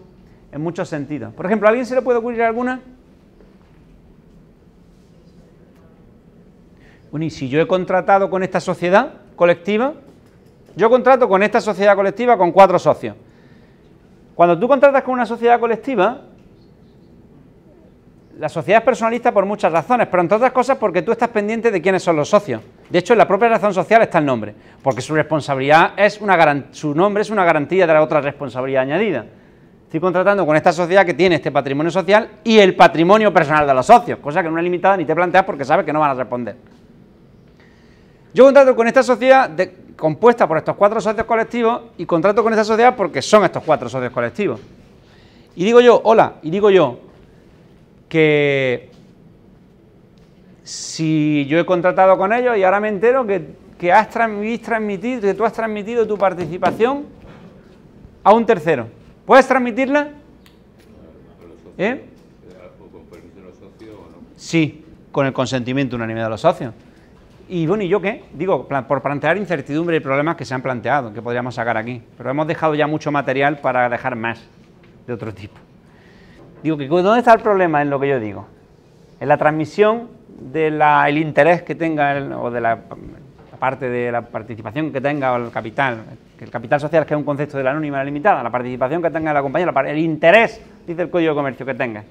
[0.51, 1.33] en muchos sentidos.
[1.33, 2.81] Por ejemplo, ¿a alguien se le puede ocurrir alguna?
[7.13, 9.95] Bueno, y si yo he contratado con esta sociedad colectiva,
[10.75, 13.15] yo contrato con esta sociedad colectiva con cuatro socios.
[14.35, 16.23] Cuando tú contratas con una sociedad colectiva,
[18.41, 21.71] la sociedad es personalista por muchas razones, pero entre otras cosas porque tú estás pendiente
[21.71, 22.63] de quiénes son los socios.
[22.89, 26.65] De hecho, en la propia razón social está el nombre, porque su responsabilidad es una
[26.71, 29.27] su nombre es una garantía de la otra responsabilidad añadida.
[29.85, 33.75] Estoy contratando con esta sociedad que tiene este patrimonio social y el patrimonio personal de
[33.75, 36.13] los socios, cosa que en una limitada ni te planteas porque sabes que no van
[36.13, 36.57] a responder.
[38.33, 39.51] Yo contrato con esta sociedad
[39.97, 43.91] compuesta por estos cuatro socios colectivos y contrato con esta sociedad porque son estos cuatro
[43.91, 44.59] socios colectivos.
[45.57, 47.10] Y digo yo, hola, y digo yo,
[48.11, 48.91] que
[50.65, 55.45] si yo he contratado con ellos y ahora me entero que, has transmitido, que tú
[55.45, 57.07] has transmitido tu participación
[58.23, 58.89] a un tercero.
[59.25, 60.09] ¿Puedes transmitirla?
[61.79, 62.05] ¿Eh?
[64.37, 66.75] Sí, con el consentimiento unánime de los socios.
[67.49, 68.25] Y bueno, ¿y yo qué?
[68.35, 72.03] Digo, por plantear incertidumbre y problemas que se han planteado, que podríamos sacar aquí.
[72.17, 74.41] Pero hemos dejado ya mucho material para dejar más
[75.07, 75.70] de otro tipo.
[76.63, 78.47] Digo que ¿dónde está el problema en lo que yo digo?
[79.19, 80.83] En la transmisión del
[81.17, 82.79] interés que tenga o de la,
[83.59, 85.99] parte de la participación que tenga el capital,
[86.39, 89.11] el capital social es que es un concepto de la anónima limitada, la participación que
[89.11, 92.05] tenga la compañía, el interés, dice el Código de Comercio, que tenga.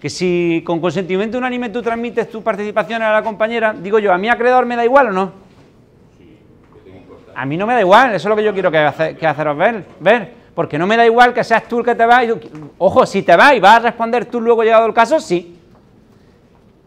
[0.00, 4.18] Que si con consentimiento unánime tú transmites tu participación a la compañera, digo yo, ¿a
[4.18, 5.32] mí acreedor me da igual o no?
[7.34, 9.56] A mí no me da igual, eso es lo que yo quiero que, que haceros
[9.56, 9.84] ver.
[10.00, 12.32] ver porque no me da igual que seas tú el que te va y
[12.78, 15.58] ojo, si te vas y vas a responder tú luego llegado el caso, sí.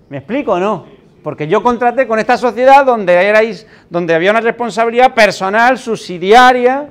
[0.09, 0.85] ¿Me explico o no?
[1.21, 6.89] Porque yo contraté con esta sociedad donde erais, donde había una responsabilidad personal, subsidiaria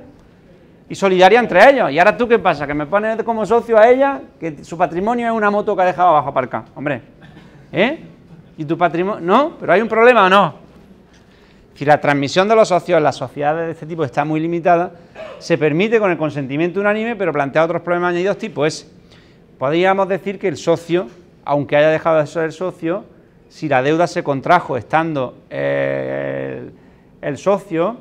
[0.87, 1.91] y solidaria entre ellos.
[1.91, 5.25] Y ahora tú qué pasa, que me pones como socio a ella, que su patrimonio
[5.25, 6.65] es una moto que ha dejado abajo aparcada.
[6.75, 7.01] Hombre,
[7.71, 7.99] ¿eh?
[8.57, 9.21] ¿Y tu patrimonio?
[9.21, 9.53] ¿No?
[9.59, 10.66] ¿Pero hay un problema o no?
[11.77, 14.93] Si la transmisión de los socios en las sociedades de este tipo está muy limitada,
[15.37, 18.91] se permite con el consentimiento unánime, pero plantea otros problemas añadidos tipo es,
[19.59, 21.07] podríamos decir que el socio,
[21.45, 23.05] aunque haya dejado de ser socio,
[23.47, 26.71] si la deuda se contrajo estando eh,
[27.21, 27.97] el, socio,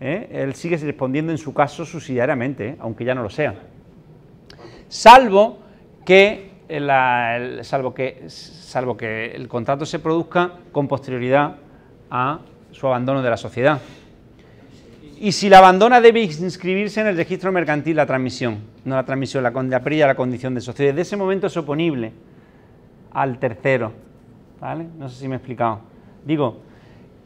[0.00, 3.54] eh, él sigue respondiendo en su caso subsidiariamente, eh, aunque ya no lo sea.
[4.88, 5.60] Salvo
[6.04, 6.50] que,
[7.62, 11.58] salvo, que, salvo que el contrato se produzca con posterioridad
[12.10, 12.40] a
[12.72, 13.80] su abandono de la sociedad.
[15.20, 19.42] Y si la abandona debe inscribirse en el registro mercantil la transmisión, no la transmisión,
[19.42, 20.92] la, pérdida la condición de sociedad.
[20.92, 22.12] Desde ese momento es oponible
[23.12, 23.92] al tercero.
[24.60, 24.86] ¿Vale?
[24.98, 25.80] No sé si me he explicado.
[26.24, 26.60] Digo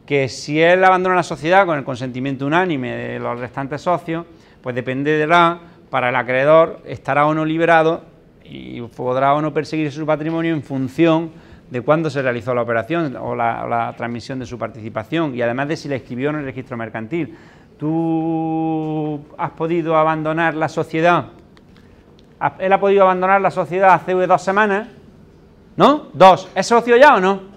[0.05, 4.25] que si él abandona la sociedad con el consentimiento unánime de los restantes socios,
[4.61, 8.03] pues dependerá para el acreedor estará o no liberado
[8.43, 11.31] y podrá o no perseguir su patrimonio en función
[11.69, 15.77] de cuándo se realizó la operación o la, transmisión de su participación y además de
[15.77, 17.35] si la escribió en el registro mercantil.
[17.77, 21.25] ¿Tú has podido abandonar la sociedad?
[22.59, 24.87] ¿Él ha podido abandonar la sociedad hace dos semanas?
[25.75, 26.07] ¿No?
[26.13, 26.49] Dos.
[26.55, 27.55] ¿Es socio ya o no?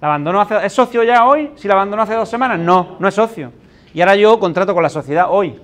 [0.00, 1.50] ¿La abandonó hace, ¿Es socio ya hoy?
[1.56, 3.52] Si la abandonó hace dos semanas, no, no es socio.
[3.92, 5.58] Y ahora yo contrato con la sociedad hoy.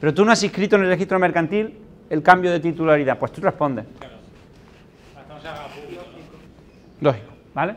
[0.00, 1.78] Pero tú no has inscrito en el registro mercantil
[2.10, 3.18] el cambio de titularidad.
[3.18, 3.86] Pues tú respondes.
[7.00, 7.74] Lógico, ¿vale?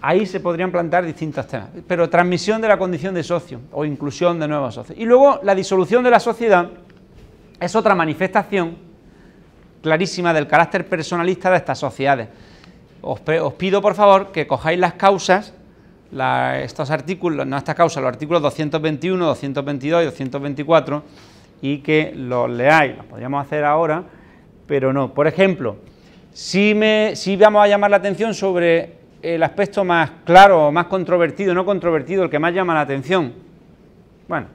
[0.00, 1.70] Ahí se podrían plantear distintos temas.
[1.86, 4.98] Pero transmisión de la condición de socio o inclusión de nuevos socios.
[4.98, 6.68] Y luego la disolución de la sociedad
[7.58, 8.76] es otra manifestación
[9.82, 12.28] clarísima del carácter personalista de estas sociedades.
[13.02, 13.20] Os,
[13.56, 15.54] pido por favor que cojáis las causas,
[16.60, 21.02] estos artículos, no estas causas, los artículos 221, 222 y 224
[21.62, 22.96] y que los leáis.
[22.96, 24.02] Lo podríamos hacer ahora,
[24.66, 25.14] pero no.
[25.14, 25.76] Por ejemplo,
[26.36, 31.54] si, me, si vamos a llamar la atención sobre el aspecto más claro, más controvertido,
[31.54, 33.32] no controvertido, el que más llama la atención.
[34.28, 34.48] Bueno,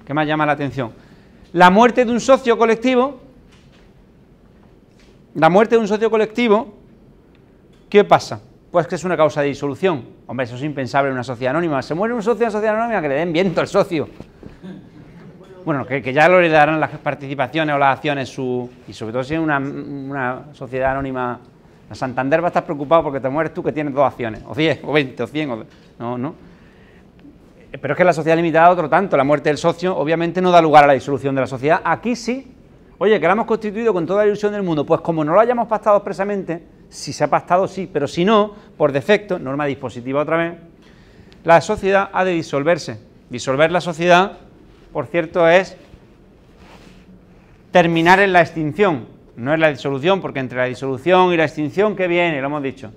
[0.00, 0.90] el que más llama la atención.
[1.52, 3.20] La muerte de un socio colectivo,
[5.34, 6.78] la muerte de un socio colectivo,
[7.90, 8.40] ¿qué pasa?
[8.70, 10.06] Pues que es una causa de disolución.
[10.26, 11.82] Hombre, eso es impensable en una sociedad anónima.
[11.82, 14.08] Se muere un socio en una sociedad anónima que le den viento al socio
[15.68, 19.22] bueno, que, ya lo le darán las participaciones o las acciones su, y sobre todo
[19.22, 21.38] si es una, sociedad anónima,
[21.90, 24.54] la Santander va a estar preocupado porque te mueres tú que tienes dos acciones, o
[24.54, 25.64] 10, o 20, o 100, o,
[25.98, 26.34] no, no.
[27.70, 30.62] Pero es que la sociedad limitada otro tanto, la muerte del socio obviamente no da
[30.62, 32.50] lugar a la disolución de la sociedad, aquí sí.
[32.96, 35.40] Oye, que la hemos constituido con toda la ilusión del mundo, pues como no lo
[35.40, 40.22] hayamos pactado expresamente, si se ha pactado sí, pero si no, por defecto, norma dispositiva
[40.22, 40.54] otra vez,
[41.44, 43.06] la sociedad ha de disolverse.
[43.28, 44.47] Disolver la sociedad
[44.92, 45.76] por cierto, es
[47.70, 51.94] terminar en la extinción, no es la disolución, porque entre la disolución y la extinción,
[51.94, 52.40] ¿qué viene?
[52.40, 52.92] Lo hemos dicho,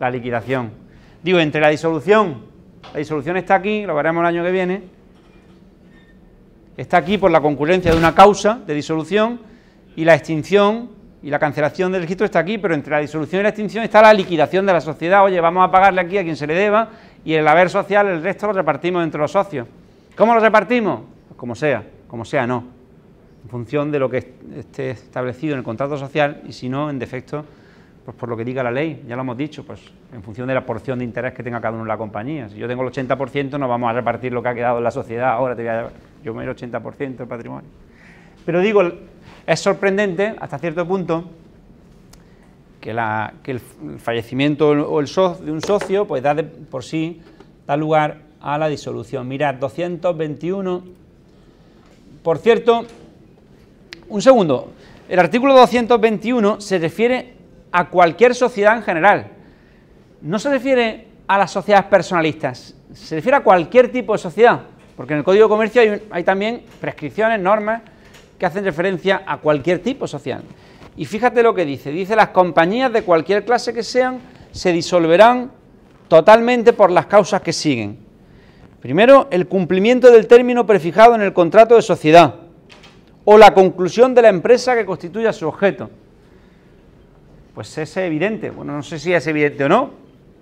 [0.00, 0.70] la liquidación.
[1.22, 2.42] Digo, entre la disolución,
[2.92, 4.82] la disolución está aquí, lo veremos el año que viene,
[6.76, 9.40] está aquí por la concurrencia de una causa de disolución
[9.96, 10.90] y la extinción
[11.22, 14.02] y la cancelación del registro está aquí, pero entre la disolución y la extinción está
[14.02, 15.24] la liquidación de la sociedad.
[15.24, 16.90] Oye, vamos a pagarle aquí a quien se le deba
[17.24, 19.66] y el haber social, el resto lo repartimos entre los socios.
[20.16, 21.13] ¿Cómo lo repartimos?
[21.44, 22.64] Como sea, como sea no,
[23.42, 26.98] en función de lo que esté establecido en el contrato social y si no, en
[26.98, 27.44] defecto,
[28.02, 29.78] pues por lo que diga la ley, ya lo hemos dicho, pues
[30.14, 32.48] en función de la porción de interés que tenga cada uno en la compañía.
[32.48, 34.90] Si yo tengo el 80%, no vamos a repartir lo que ha quedado en la
[34.90, 35.90] sociedad, ahora te voy a
[36.24, 37.68] yo me el 80% del patrimonio.
[38.46, 38.80] Pero digo,
[39.46, 41.24] es sorprendente hasta cierto punto
[42.80, 43.60] que, el
[43.98, 45.06] fallecimiento o el
[45.44, 46.34] de un socio pues da
[46.70, 47.20] por sí
[47.66, 49.28] da lugar a la disolución.
[49.28, 51.03] Mirad, 221
[52.24, 52.86] por cierto,
[54.08, 54.72] un segundo,
[55.10, 57.34] el artículo 221 se refiere
[57.70, 59.26] a cualquier sociedad en general.
[60.22, 64.62] No se refiere a las sociedades personalistas, se refiere a cualquier tipo de sociedad,
[64.96, 67.82] porque en el Código de Comercio hay, también prescripciones, normas
[68.38, 70.44] que hacen referencia a cualquier tipo social.
[70.96, 74.20] Y fíjate lo que dice, dice las compañías de cualquier clase que sean
[74.50, 75.50] se disolverán
[76.08, 78.03] totalmente por las causas que siguen.
[78.84, 82.34] Primero, el cumplimiento del término prefijado en el contrato de sociedad
[83.24, 85.88] o la conclusión de la empresa que constituya su objeto.
[87.54, 89.90] Pues es evidente, bueno, no sé si es evidente o no,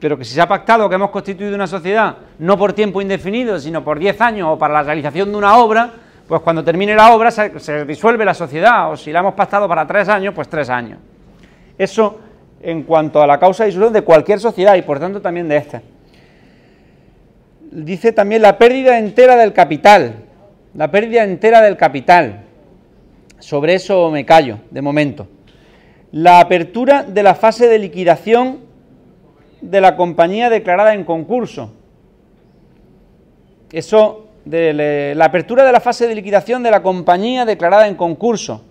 [0.01, 3.61] pero que si se ha pactado que hemos constituido una sociedad no por tiempo indefinido,
[3.61, 5.93] sino por 10 años o para la realización de una obra,
[6.27, 9.87] pues cuando termine la obra se, disuelve la sociedad, o si la hemos pactado para
[9.87, 10.99] tres años, pues tres años.
[11.79, 12.19] Eso
[12.61, 15.59] en cuanto a la causa de disolución de cualquier sociedad y por tanto también de
[15.59, 15.81] esta
[17.73, 20.15] dice también la pérdida entera del capital,
[20.75, 22.45] la pérdida entera del capital.
[23.39, 25.27] Sobre eso me callo, de momento.
[26.13, 28.61] La apertura de la fase de liquidación
[29.61, 31.73] de la compañía declarada en concurso.
[33.73, 38.63] Eso, de la apertura de la fase de liquidación de la compañía declarada en concurso.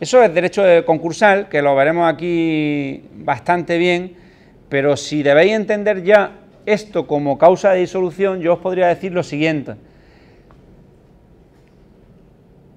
[0.00, 4.14] Eso es derecho concursal, que lo veremos aquí bastante bien,
[4.68, 6.32] pero si debéis entender ya
[6.72, 9.74] esto como causa de disolución, yo os podría decir lo siguiente.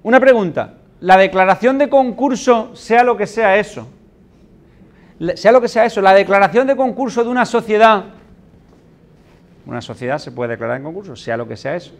[0.02, 3.86] Una pregunta, la declaración de concurso, sea lo que sea eso,
[5.34, 8.04] sea lo que sea eso, la declaración de concurso de una sociedad,
[9.66, 11.92] una sociedad se puede declarar en concurso, sea lo que sea eso.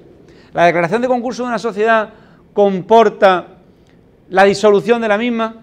[0.52, 2.10] La declaración de concurso de una sociedad
[2.52, 3.46] comporta
[4.28, 5.62] la disolución de la misma.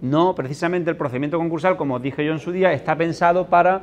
[0.00, 3.82] No, precisamente el procedimiento concursal, como dije yo en su día, está pensado para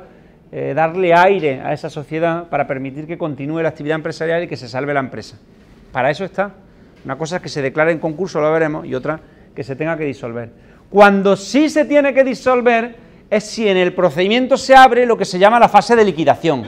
[0.50, 4.56] eh, darle aire a esa sociedad para permitir que continúe la actividad empresarial y que
[4.56, 5.36] se salve la empresa.
[5.92, 6.52] Para eso está.
[7.04, 9.20] Una cosa es que se declare en concurso, lo veremos, y otra
[9.54, 10.50] que se tenga que disolver.
[10.90, 12.96] Cuando sí se tiene que disolver
[13.30, 16.66] es si en el procedimiento se abre lo que se llama la fase de liquidación,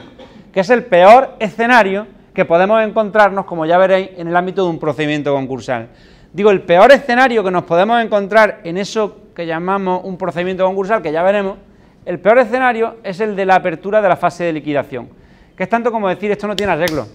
[0.53, 4.69] que es el peor escenario que podemos encontrarnos, como ya veréis, en el ámbito de
[4.69, 5.89] un procedimiento concursal.
[6.33, 11.01] Digo, el peor escenario que nos podemos encontrar en eso que llamamos un procedimiento concursal,
[11.01, 11.57] que ya veremos,
[12.05, 15.09] el peor escenario es el de la apertura de la fase de liquidación,
[15.55, 17.07] que es tanto como decir, esto no tiene arreglo.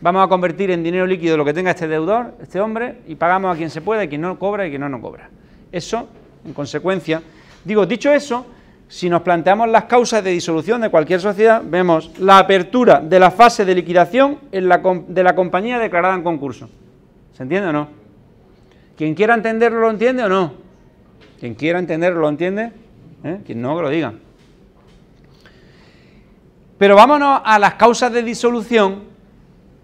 [0.00, 3.54] Vamos a convertir en dinero líquido lo que tenga este deudor, este hombre, y pagamos
[3.54, 5.30] a quien se puede, a quien no cobra y quien no no cobra.
[5.70, 6.08] Eso,
[6.44, 7.22] en consecuencia,
[7.64, 8.44] digo, dicho eso,
[8.88, 13.30] si nos planteamos las causas de disolución de cualquier sociedad, vemos la apertura de la
[13.30, 16.68] fase de liquidación de la compañía declarada en concurso.
[17.32, 17.88] ¿Se entiende o no?
[18.96, 20.52] Quien quiera entenderlo lo entiende o no.
[21.40, 22.72] Quien quiera entenderlo lo entiende,
[23.24, 23.40] ¿Eh?
[23.44, 24.14] quien no que lo diga.
[26.78, 29.04] Pero vámonos a las causas de disolución,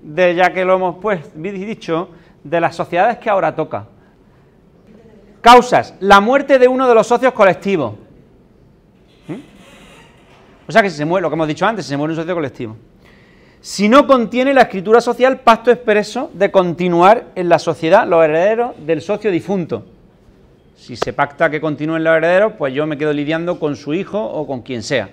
[0.03, 2.11] de ya que lo hemos pues dicho,
[2.43, 3.86] de las sociedades que ahora toca.
[5.41, 7.95] Causas, la muerte de uno de los socios colectivos.
[9.28, 9.34] ¿Mm?
[10.66, 12.16] O sea que si se muere, lo que hemos dicho antes, si se muere un
[12.16, 12.76] socio colectivo
[13.61, 18.74] si no contiene la escritura social pacto expreso de continuar en la sociedad los herederos
[18.86, 19.84] del socio difunto.
[20.79, 24.24] Si se pacta que continúen los herederos, pues yo me quedo lidiando con su hijo
[24.24, 25.11] o con quien sea.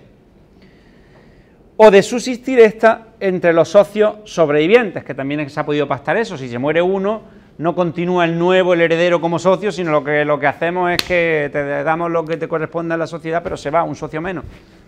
[1.76, 6.38] O de subsistir esta entre los socios sobrevivientes, que también se ha podido pactar eso.
[6.38, 7.24] Si se muere uno,
[7.58, 11.04] no continúa el nuevo, el heredero como socio, sino lo que, lo que hacemos es
[11.04, 14.22] que te damos lo que te corresponde a la sociedad, pero se va un socio
[14.22, 14.46] menos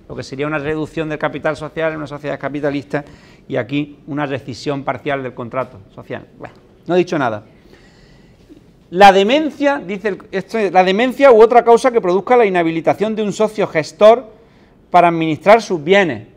[0.08, 3.04] lo que sería una reducción del capital social en una sociedad capitalista
[3.48, 6.26] y aquí una rescisión parcial del contrato social.
[6.38, 6.56] Bueno,
[6.86, 7.44] no he dicho nada.
[8.90, 13.34] La demencia, dice esto, la demencia u otra causa que produzca la inhabilitación de un
[13.34, 14.26] socio gestor
[14.90, 16.28] para administrar sus bienes.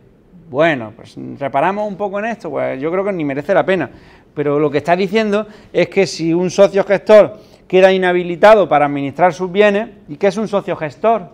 [0.50, 3.88] Bueno, pues reparamos un poco en esto, pues yo creo que ni merece la pena.
[4.34, 7.38] Pero lo que está diciendo es que si un socio gestor
[7.68, 11.28] queda inhabilitado para administrar sus bienes, ¿y qué es un socio gestor?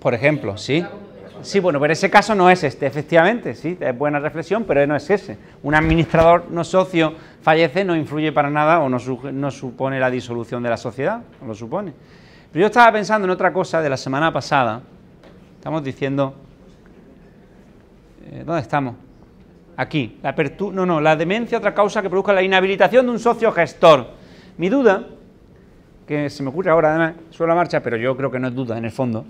[0.00, 0.84] Por ejemplo, ¿sí?
[1.42, 4.96] Sí, bueno, pero ese caso no es este, efectivamente, sí, es buena reflexión, pero no
[4.96, 5.38] es ese.
[5.62, 10.70] Un administrador no socio fallece, no influye para nada o no, supone la disolución de
[10.70, 11.92] la sociedad, no lo supone.
[12.52, 14.80] Pero yo estaba pensando en otra cosa de la semana pasada.
[15.56, 16.34] Estamos diciendo...
[18.30, 18.96] Eh, ¿Dónde estamos?
[19.76, 20.34] Aquí, la
[20.72, 24.06] no, no, la demencia, otra causa que produzca la inhabilitación de un socio gestor.
[24.56, 25.06] Mi duda,
[26.06, 28.54] que se me ocurre ahora además, suele la marcha, pero yo creo que no es
[28.54, 29.26] duda en el fondo,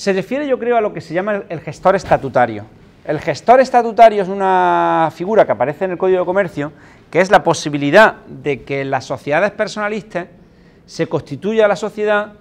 [0.00, 2.64] se refiere, yo creo, a lo que se llama el gestor estatutario.
[3.04, 6.72] El gestor estatutario es una figura que aparece en el Código de Comercio,
[7.10, 10.28] que es la posibilidad de que las sociedades personalistas
[10.86, 12.32] se constituya la sociedad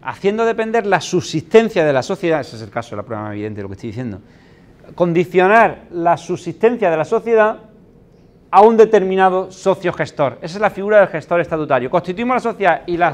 [0.00, 3.56] haciendo depender la subsistencia de la sociedad, ese es el caso de la prueba evidente
[3.56, 4.20] de lo que estoy diciendo,
[4.94, 7.58] condicionar la subsistencia de la sociedad
[8.48, 10.38] a un determinado socio gestor.
[10.40, 11.90] Esa es la figura del gestor estatutario.
[11.90, 13.12] Constituimos la sociedad y la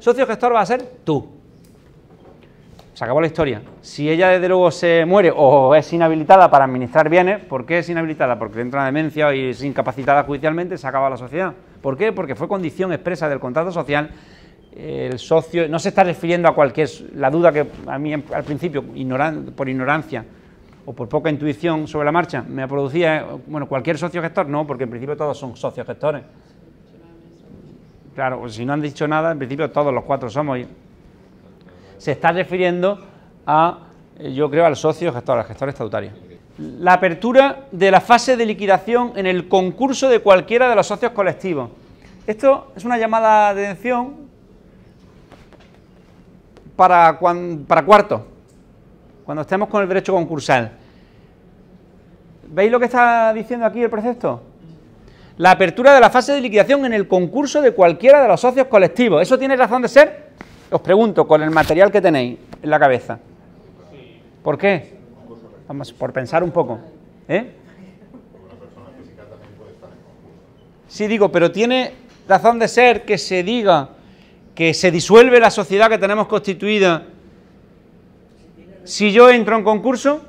[0.00, 1.36] socio gestor va a ser tú
[2.96, 3.60] se acabó la historia.
[3.82, 7.90] Si ella desde luego se muere o es inhabilitada para administrar bienes, ¿por qué es
[7.90, 8.38] inhabilitada?
[8.38, 11.52] Porque entra en demencia y es incapacitada judicialmente, se acaba la sociedad.
[11.82, 12.12] ¿Por qué?
[12.12, 14.08] Porque fue condición expresa del contrato social.
[14.74, 18.82] El socio no se está refiriendo a cualquier la duda que a mí al principio
[19.54, 20.24] por ignorancia
[20.86, 24.84] o por poca intuición sobre la marcha me producía, bueno, cualquier socio gestor, no, porque
[24.84, 26.22] en principio todos son socios gestores.
[28.14, 30.60] Claro, pues si no han dicho nada, en principio todos los cuatro somos
[31.98, 32.98] se está refiriendo
[33.46, 33.78] a,
[34.18, 36.10] eh, yo creo, al socio gestor, al gestor estatutario.
[36.58, 41.12] La apertura de la fase de liquidación en el concurso de cualquiera de los socios
[41.12, 41.70] colectivos.
[42.26, 44.14] Esto es una llamada de atención
[46.74, 47.18] para,
[47.66, 48.26] para cuarto,
[49.24, 50.72] cuando estemos con el derecho concursal.
[52.48, 54.42] ¿Veis lo que está diciendo aquí el precepto?
[55.38, 58.66] La apertura de la fase de liquidación en el concurso de cualquiera de los socios
[58.68, 59.20] colectivos.
[59.20, 60.26] ¿Eso tiene razón de ser?
[60.70, 63.18] Os pregunto, con el material que tenéis en la cabeza.
[64.42, 64.96] ¿Por qué?
[65.68, 66.78] Vamos, por pensar un poco.
[67.28, 67.50] ¿Eh?
[70.88, 71.92] Sí, digo, pero tiene
[72.28, 73.90] razón de ser que se diga
[74.54, 77.04] que se disuelve la sociedad que tenemos constituida
[78.84, 80.22] si yo entro en concurso.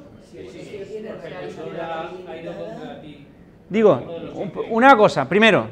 [3.69, 4.01] Digo,
[4.69, 5.67] una cosa, primero,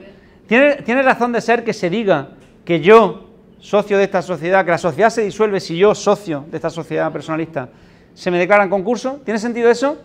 [0.47, 2.30] ¿tiene, ¿tiene razón de ser que se diga
[2.63, 3.26] que yo
[3.60, 7.12] socio de esta sociedad, que la sociedad se disuelve si yo, socio de esta sociedad
[7.12, 7.70] personalista,
[8.14, 9.22] se me declara en concurso.
[9.24, 9.97] ¿Tiene sentido eso?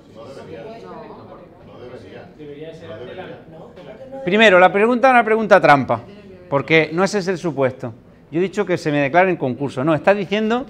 [4.24, 6.02] Primero, la pregunta es una pregunta trampa,
[6.48, 7.94] porque no ese es el supuesto.
[8.30, 9.82] Yo he dicho que se me declara en concurso.
[9.82, 10.66] No, está diciendo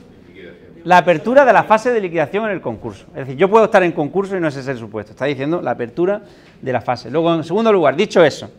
[0.84, 3.06] la apertura de la fase de liquidación en el concurso.
[3.08, 5.12] Es decir, yo puedo estar en concurso y no ese es el supuesto.
[5.12, 6.22] Está diciendo la apertura
[6.60, 7.10] de la fase.
[7.10, 8.50] Luego, en segundo lugar, dicho eso,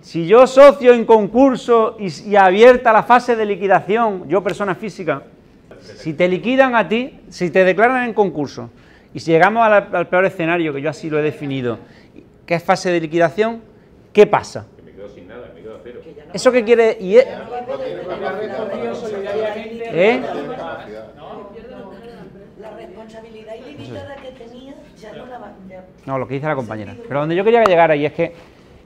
[0.00, 5.22] si yo socio en concurso y, abierta la fase de liquidación, yo persona física,
[5.80, 8.70] si te liquidan a ti, si te declaran en concurso,
[9.12, 11.78] y si llegamos al, peor escenario, que yo así lo he definido,
[12.46, 13.60] que es fase de liquidación,
[14.12, 14.66] ¿qué pasa?
[14.84, 16.00] me quedo sin nada, me quedo a cero.
[16.32, 16.96] ¿Eso qué quiere?
[17.00, 17.16] Y
[19.96, 20.22] ¿Eh?
[22.60, 25.52] La responsabilidad ilimitada que tenía ya no la va
[26.06, 26.96] No, lo que dice la compañera.
[27.06, 28.32] Pero donde yo quería llegar ahí es que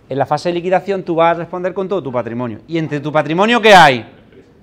[0.09, 2.61] en la fase de liquidación tú vas a responder con todo tu patrimonio.
[2.67, 4.09] ¿Y entre tu patrimonio qué hay?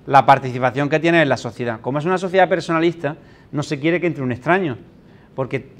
[0.06, 1.80] La participación que tienes en la sociedad.
[1.80, 3.16] Como es una sociedad personalista,
[3.52, 4.76] no se quiere que entre un extraño,
[5.34, 5.70] porque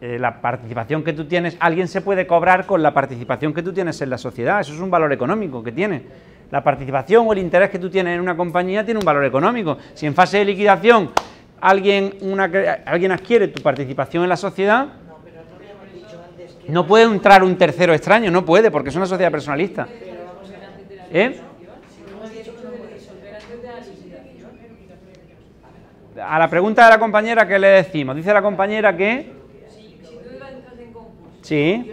[0.00, 3.72] eh, la participación que tú tienes, alguien se puede cobrar con la participación que tú
[3.72, 6.02] tienes en la sociedad, eso es un valor económico que tiene.
[6.50, 9.78] La participación o el interés que tú tienes en una compañía tiene un valor económico.
[9.94, 11.10] Si en fase de liquidación
[11.60, 12.14] alguien,
[12.84, 14.86] alguien adquiere tu participación en la sociedad,
[16.68, 19.86] no puede entrar un tercero extraño, no puede, porque es una sociedad personalista.
[21.12, 21.40] ¿Eh?
[26.20, 28.16] A la pregunta de la compañera, ¿qué le decimos?
[28.16, 29.32] Dice la compañera que...
[31.42, 31.92] Sí.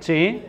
[0.00, 0.42] Sí.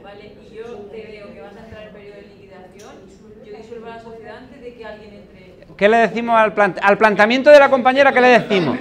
[5.76, 8.12] ¿Qué le decimos al, al planteamiento de la compañera?
[8.12, 8.78] ¿Qué le decimos?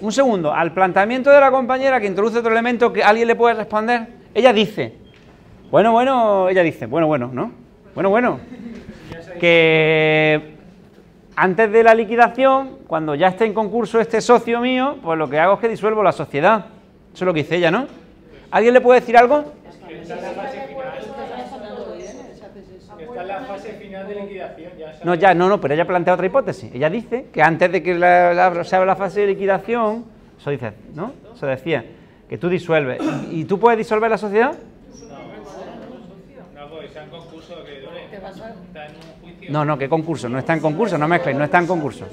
[0.00, 3.54] Un segundo, al planteamiento de la compañera que introduce otro elemento que alguien le puede
[3.54, 4.94] responder, ella dice,
[5.70, 7.52] bueno, bueno, ella dice, bueno, bueno, ¿no?
[7.94, 8.40] Bueno, bueno,
[9.38, 10.56] que
[11.36, 15.38] antes de la liquidación, cuando ya esté en concurso este socio mío, pues lo que
[15.38, 16.66] hago es que disuelvo la sociedad.
[17.12, 17.86] Eso es lo que dice ella, ¿no?
[18.50, 19.52] ¿Alguien le puede decir algo?
[23.34, 24.70] La fase final de liquidación.
[25.02, 26.72] no, ya, no, no, pero ella plantea otra hipótesis.
[26.72, 30.04] Ella dice que antes de que se abra la fase de liquidación,
[30.38, 31.12] eso dice, ¿no?
[31.34, 31.84] Eso decía,
[32.28, 33.00] que tú disuelves.
[33.32, 34.54] ¿Y, tú puedes disolver la sociedad?
[36.54, 38.04] No, porque está en concurso que dure.
[38.04, 39.50] Está en un juicio.
[39.50, 40.28] No, no, ¿qué concurso?
[40.28, 42.06] No está en concurso, no mezcles, no está en concurso.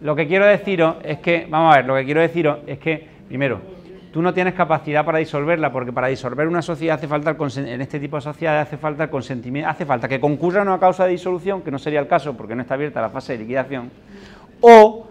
[0.00, 3.06] Lo que quiero deciros es que, vamos a ver, lo que quiero deciros es que,
[3.28, 3.60] primero,
[4.14, 7.80] tú no tienes capacidad para disolverla, porque para disolver una sociedad hace falta, el en
[7.80, 11.10] este tipo de sociedades hace falta el consentimiento, hace falta que concurra una causa de
[11.10, 13.90] disolución, que no sería el caso porque no está abierta la fase de liquidación,
[14.60, 15.08] o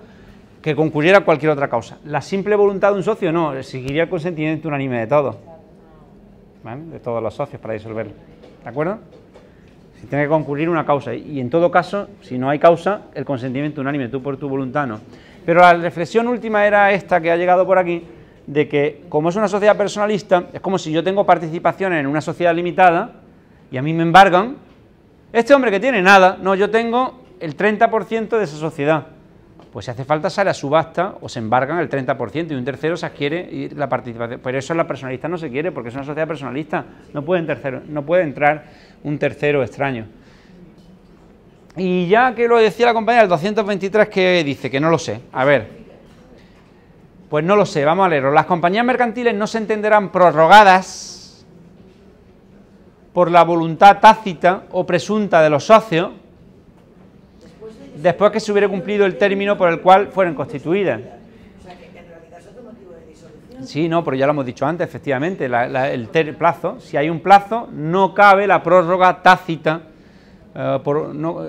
[0.62, 1.98] que concurriera cualquier otra causa.
[2.06, 5.36] La simple voluntad de un socio no, exigiría el consentimiento unánime de todos,
[6.64, 8.14] de todos los socios para disolverlo.
[8.64, 9.00] ¿De acuerdo?
[10.00, 13.26] Si tiene que concurrir una causa, y en todo caso, si no hay causa, el
[13.26, 15.02] consentimiento unánime, tú por tu voluntad no.
[15.46, 18.02] Pero la reflexión última era esta que ha llegado por aquí,
[18.48, 22.22] de que como es una sociedad personalista, es como si yo tengo participación en una
[22.22, 23.22] sociedad limitada
[23.72, 24.58] y a mí me embargan,
[25.32, 29.08] este hombre que tiene nada, no, yo tengo el 30% de esa sociedad.
[29.72, 32.96] Pues si hace falta sale a subasta o se embargan el 30% y un tercero
[32.96, 34.40] se adquiere la participación.
[34.44, 38.06] Pero eso la personalista no se quiere porque es una sociedad personalista, no puede, no
[38.06, 38.66] puede entrar
[39.04, 40.06] un tercero extraño.
[41.76, 45.22] Y ya que lo decía la compañera, el 223 que dice, que no lo sé.
[45.32, 45.83] A ver,
[47.34, 48.32] pues no lo sé, vamos a leerlo.
[48.32, 51.44] Las compañías mercantiles no se entenderán prorrogadas
[53.12, 56.12] por la voluntad tácita o presunta de los socios
[57.96, 61.02] después que se hubiera cumplido el término por el cual fueron constituidas.
[63.64, 67.68] Sí, no, pero ya lo hemos dicho antes, efectivamente, el plazo, si hay un plazo,
[67.72, 69.82] no cabe la prórroga tácita,
[70.54, 70.80] eh,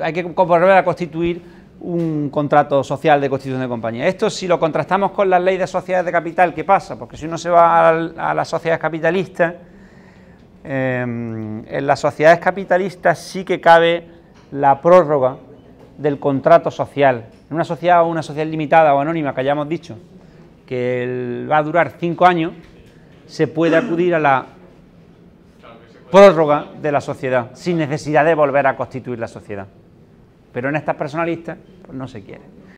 [0.03, 1.43] hay que volver a constituir
[1.81, 4.07] un contrato social de constitución de compañía.
[4.07, 6.99] Esto si lo contrastamos con las leyes de sociedades de capital, ¿qué pasa?
[6.99, 9.55] Porque si uno se va a, las sociedades capitalistas,
[10.63, 14.07] em, en las sociedades capitalistas sí que cabe
[14.53, 15.37] la prórroga
[15.99, 17.27] del contrato social.
[17.49, 19.97] En una sociedad o una sociedad limitada o anónima que hayamos dicho
[20.67, 22.53] que va a durar cinco años,
[23.27, 24.47] se puede acudir a la
[26.11, 29.67] prórroga de la sociedad sin necesidad de volver a constituir la sociedad.
[30.55, 32.54] Pero en estas personalistas pues no se quiere.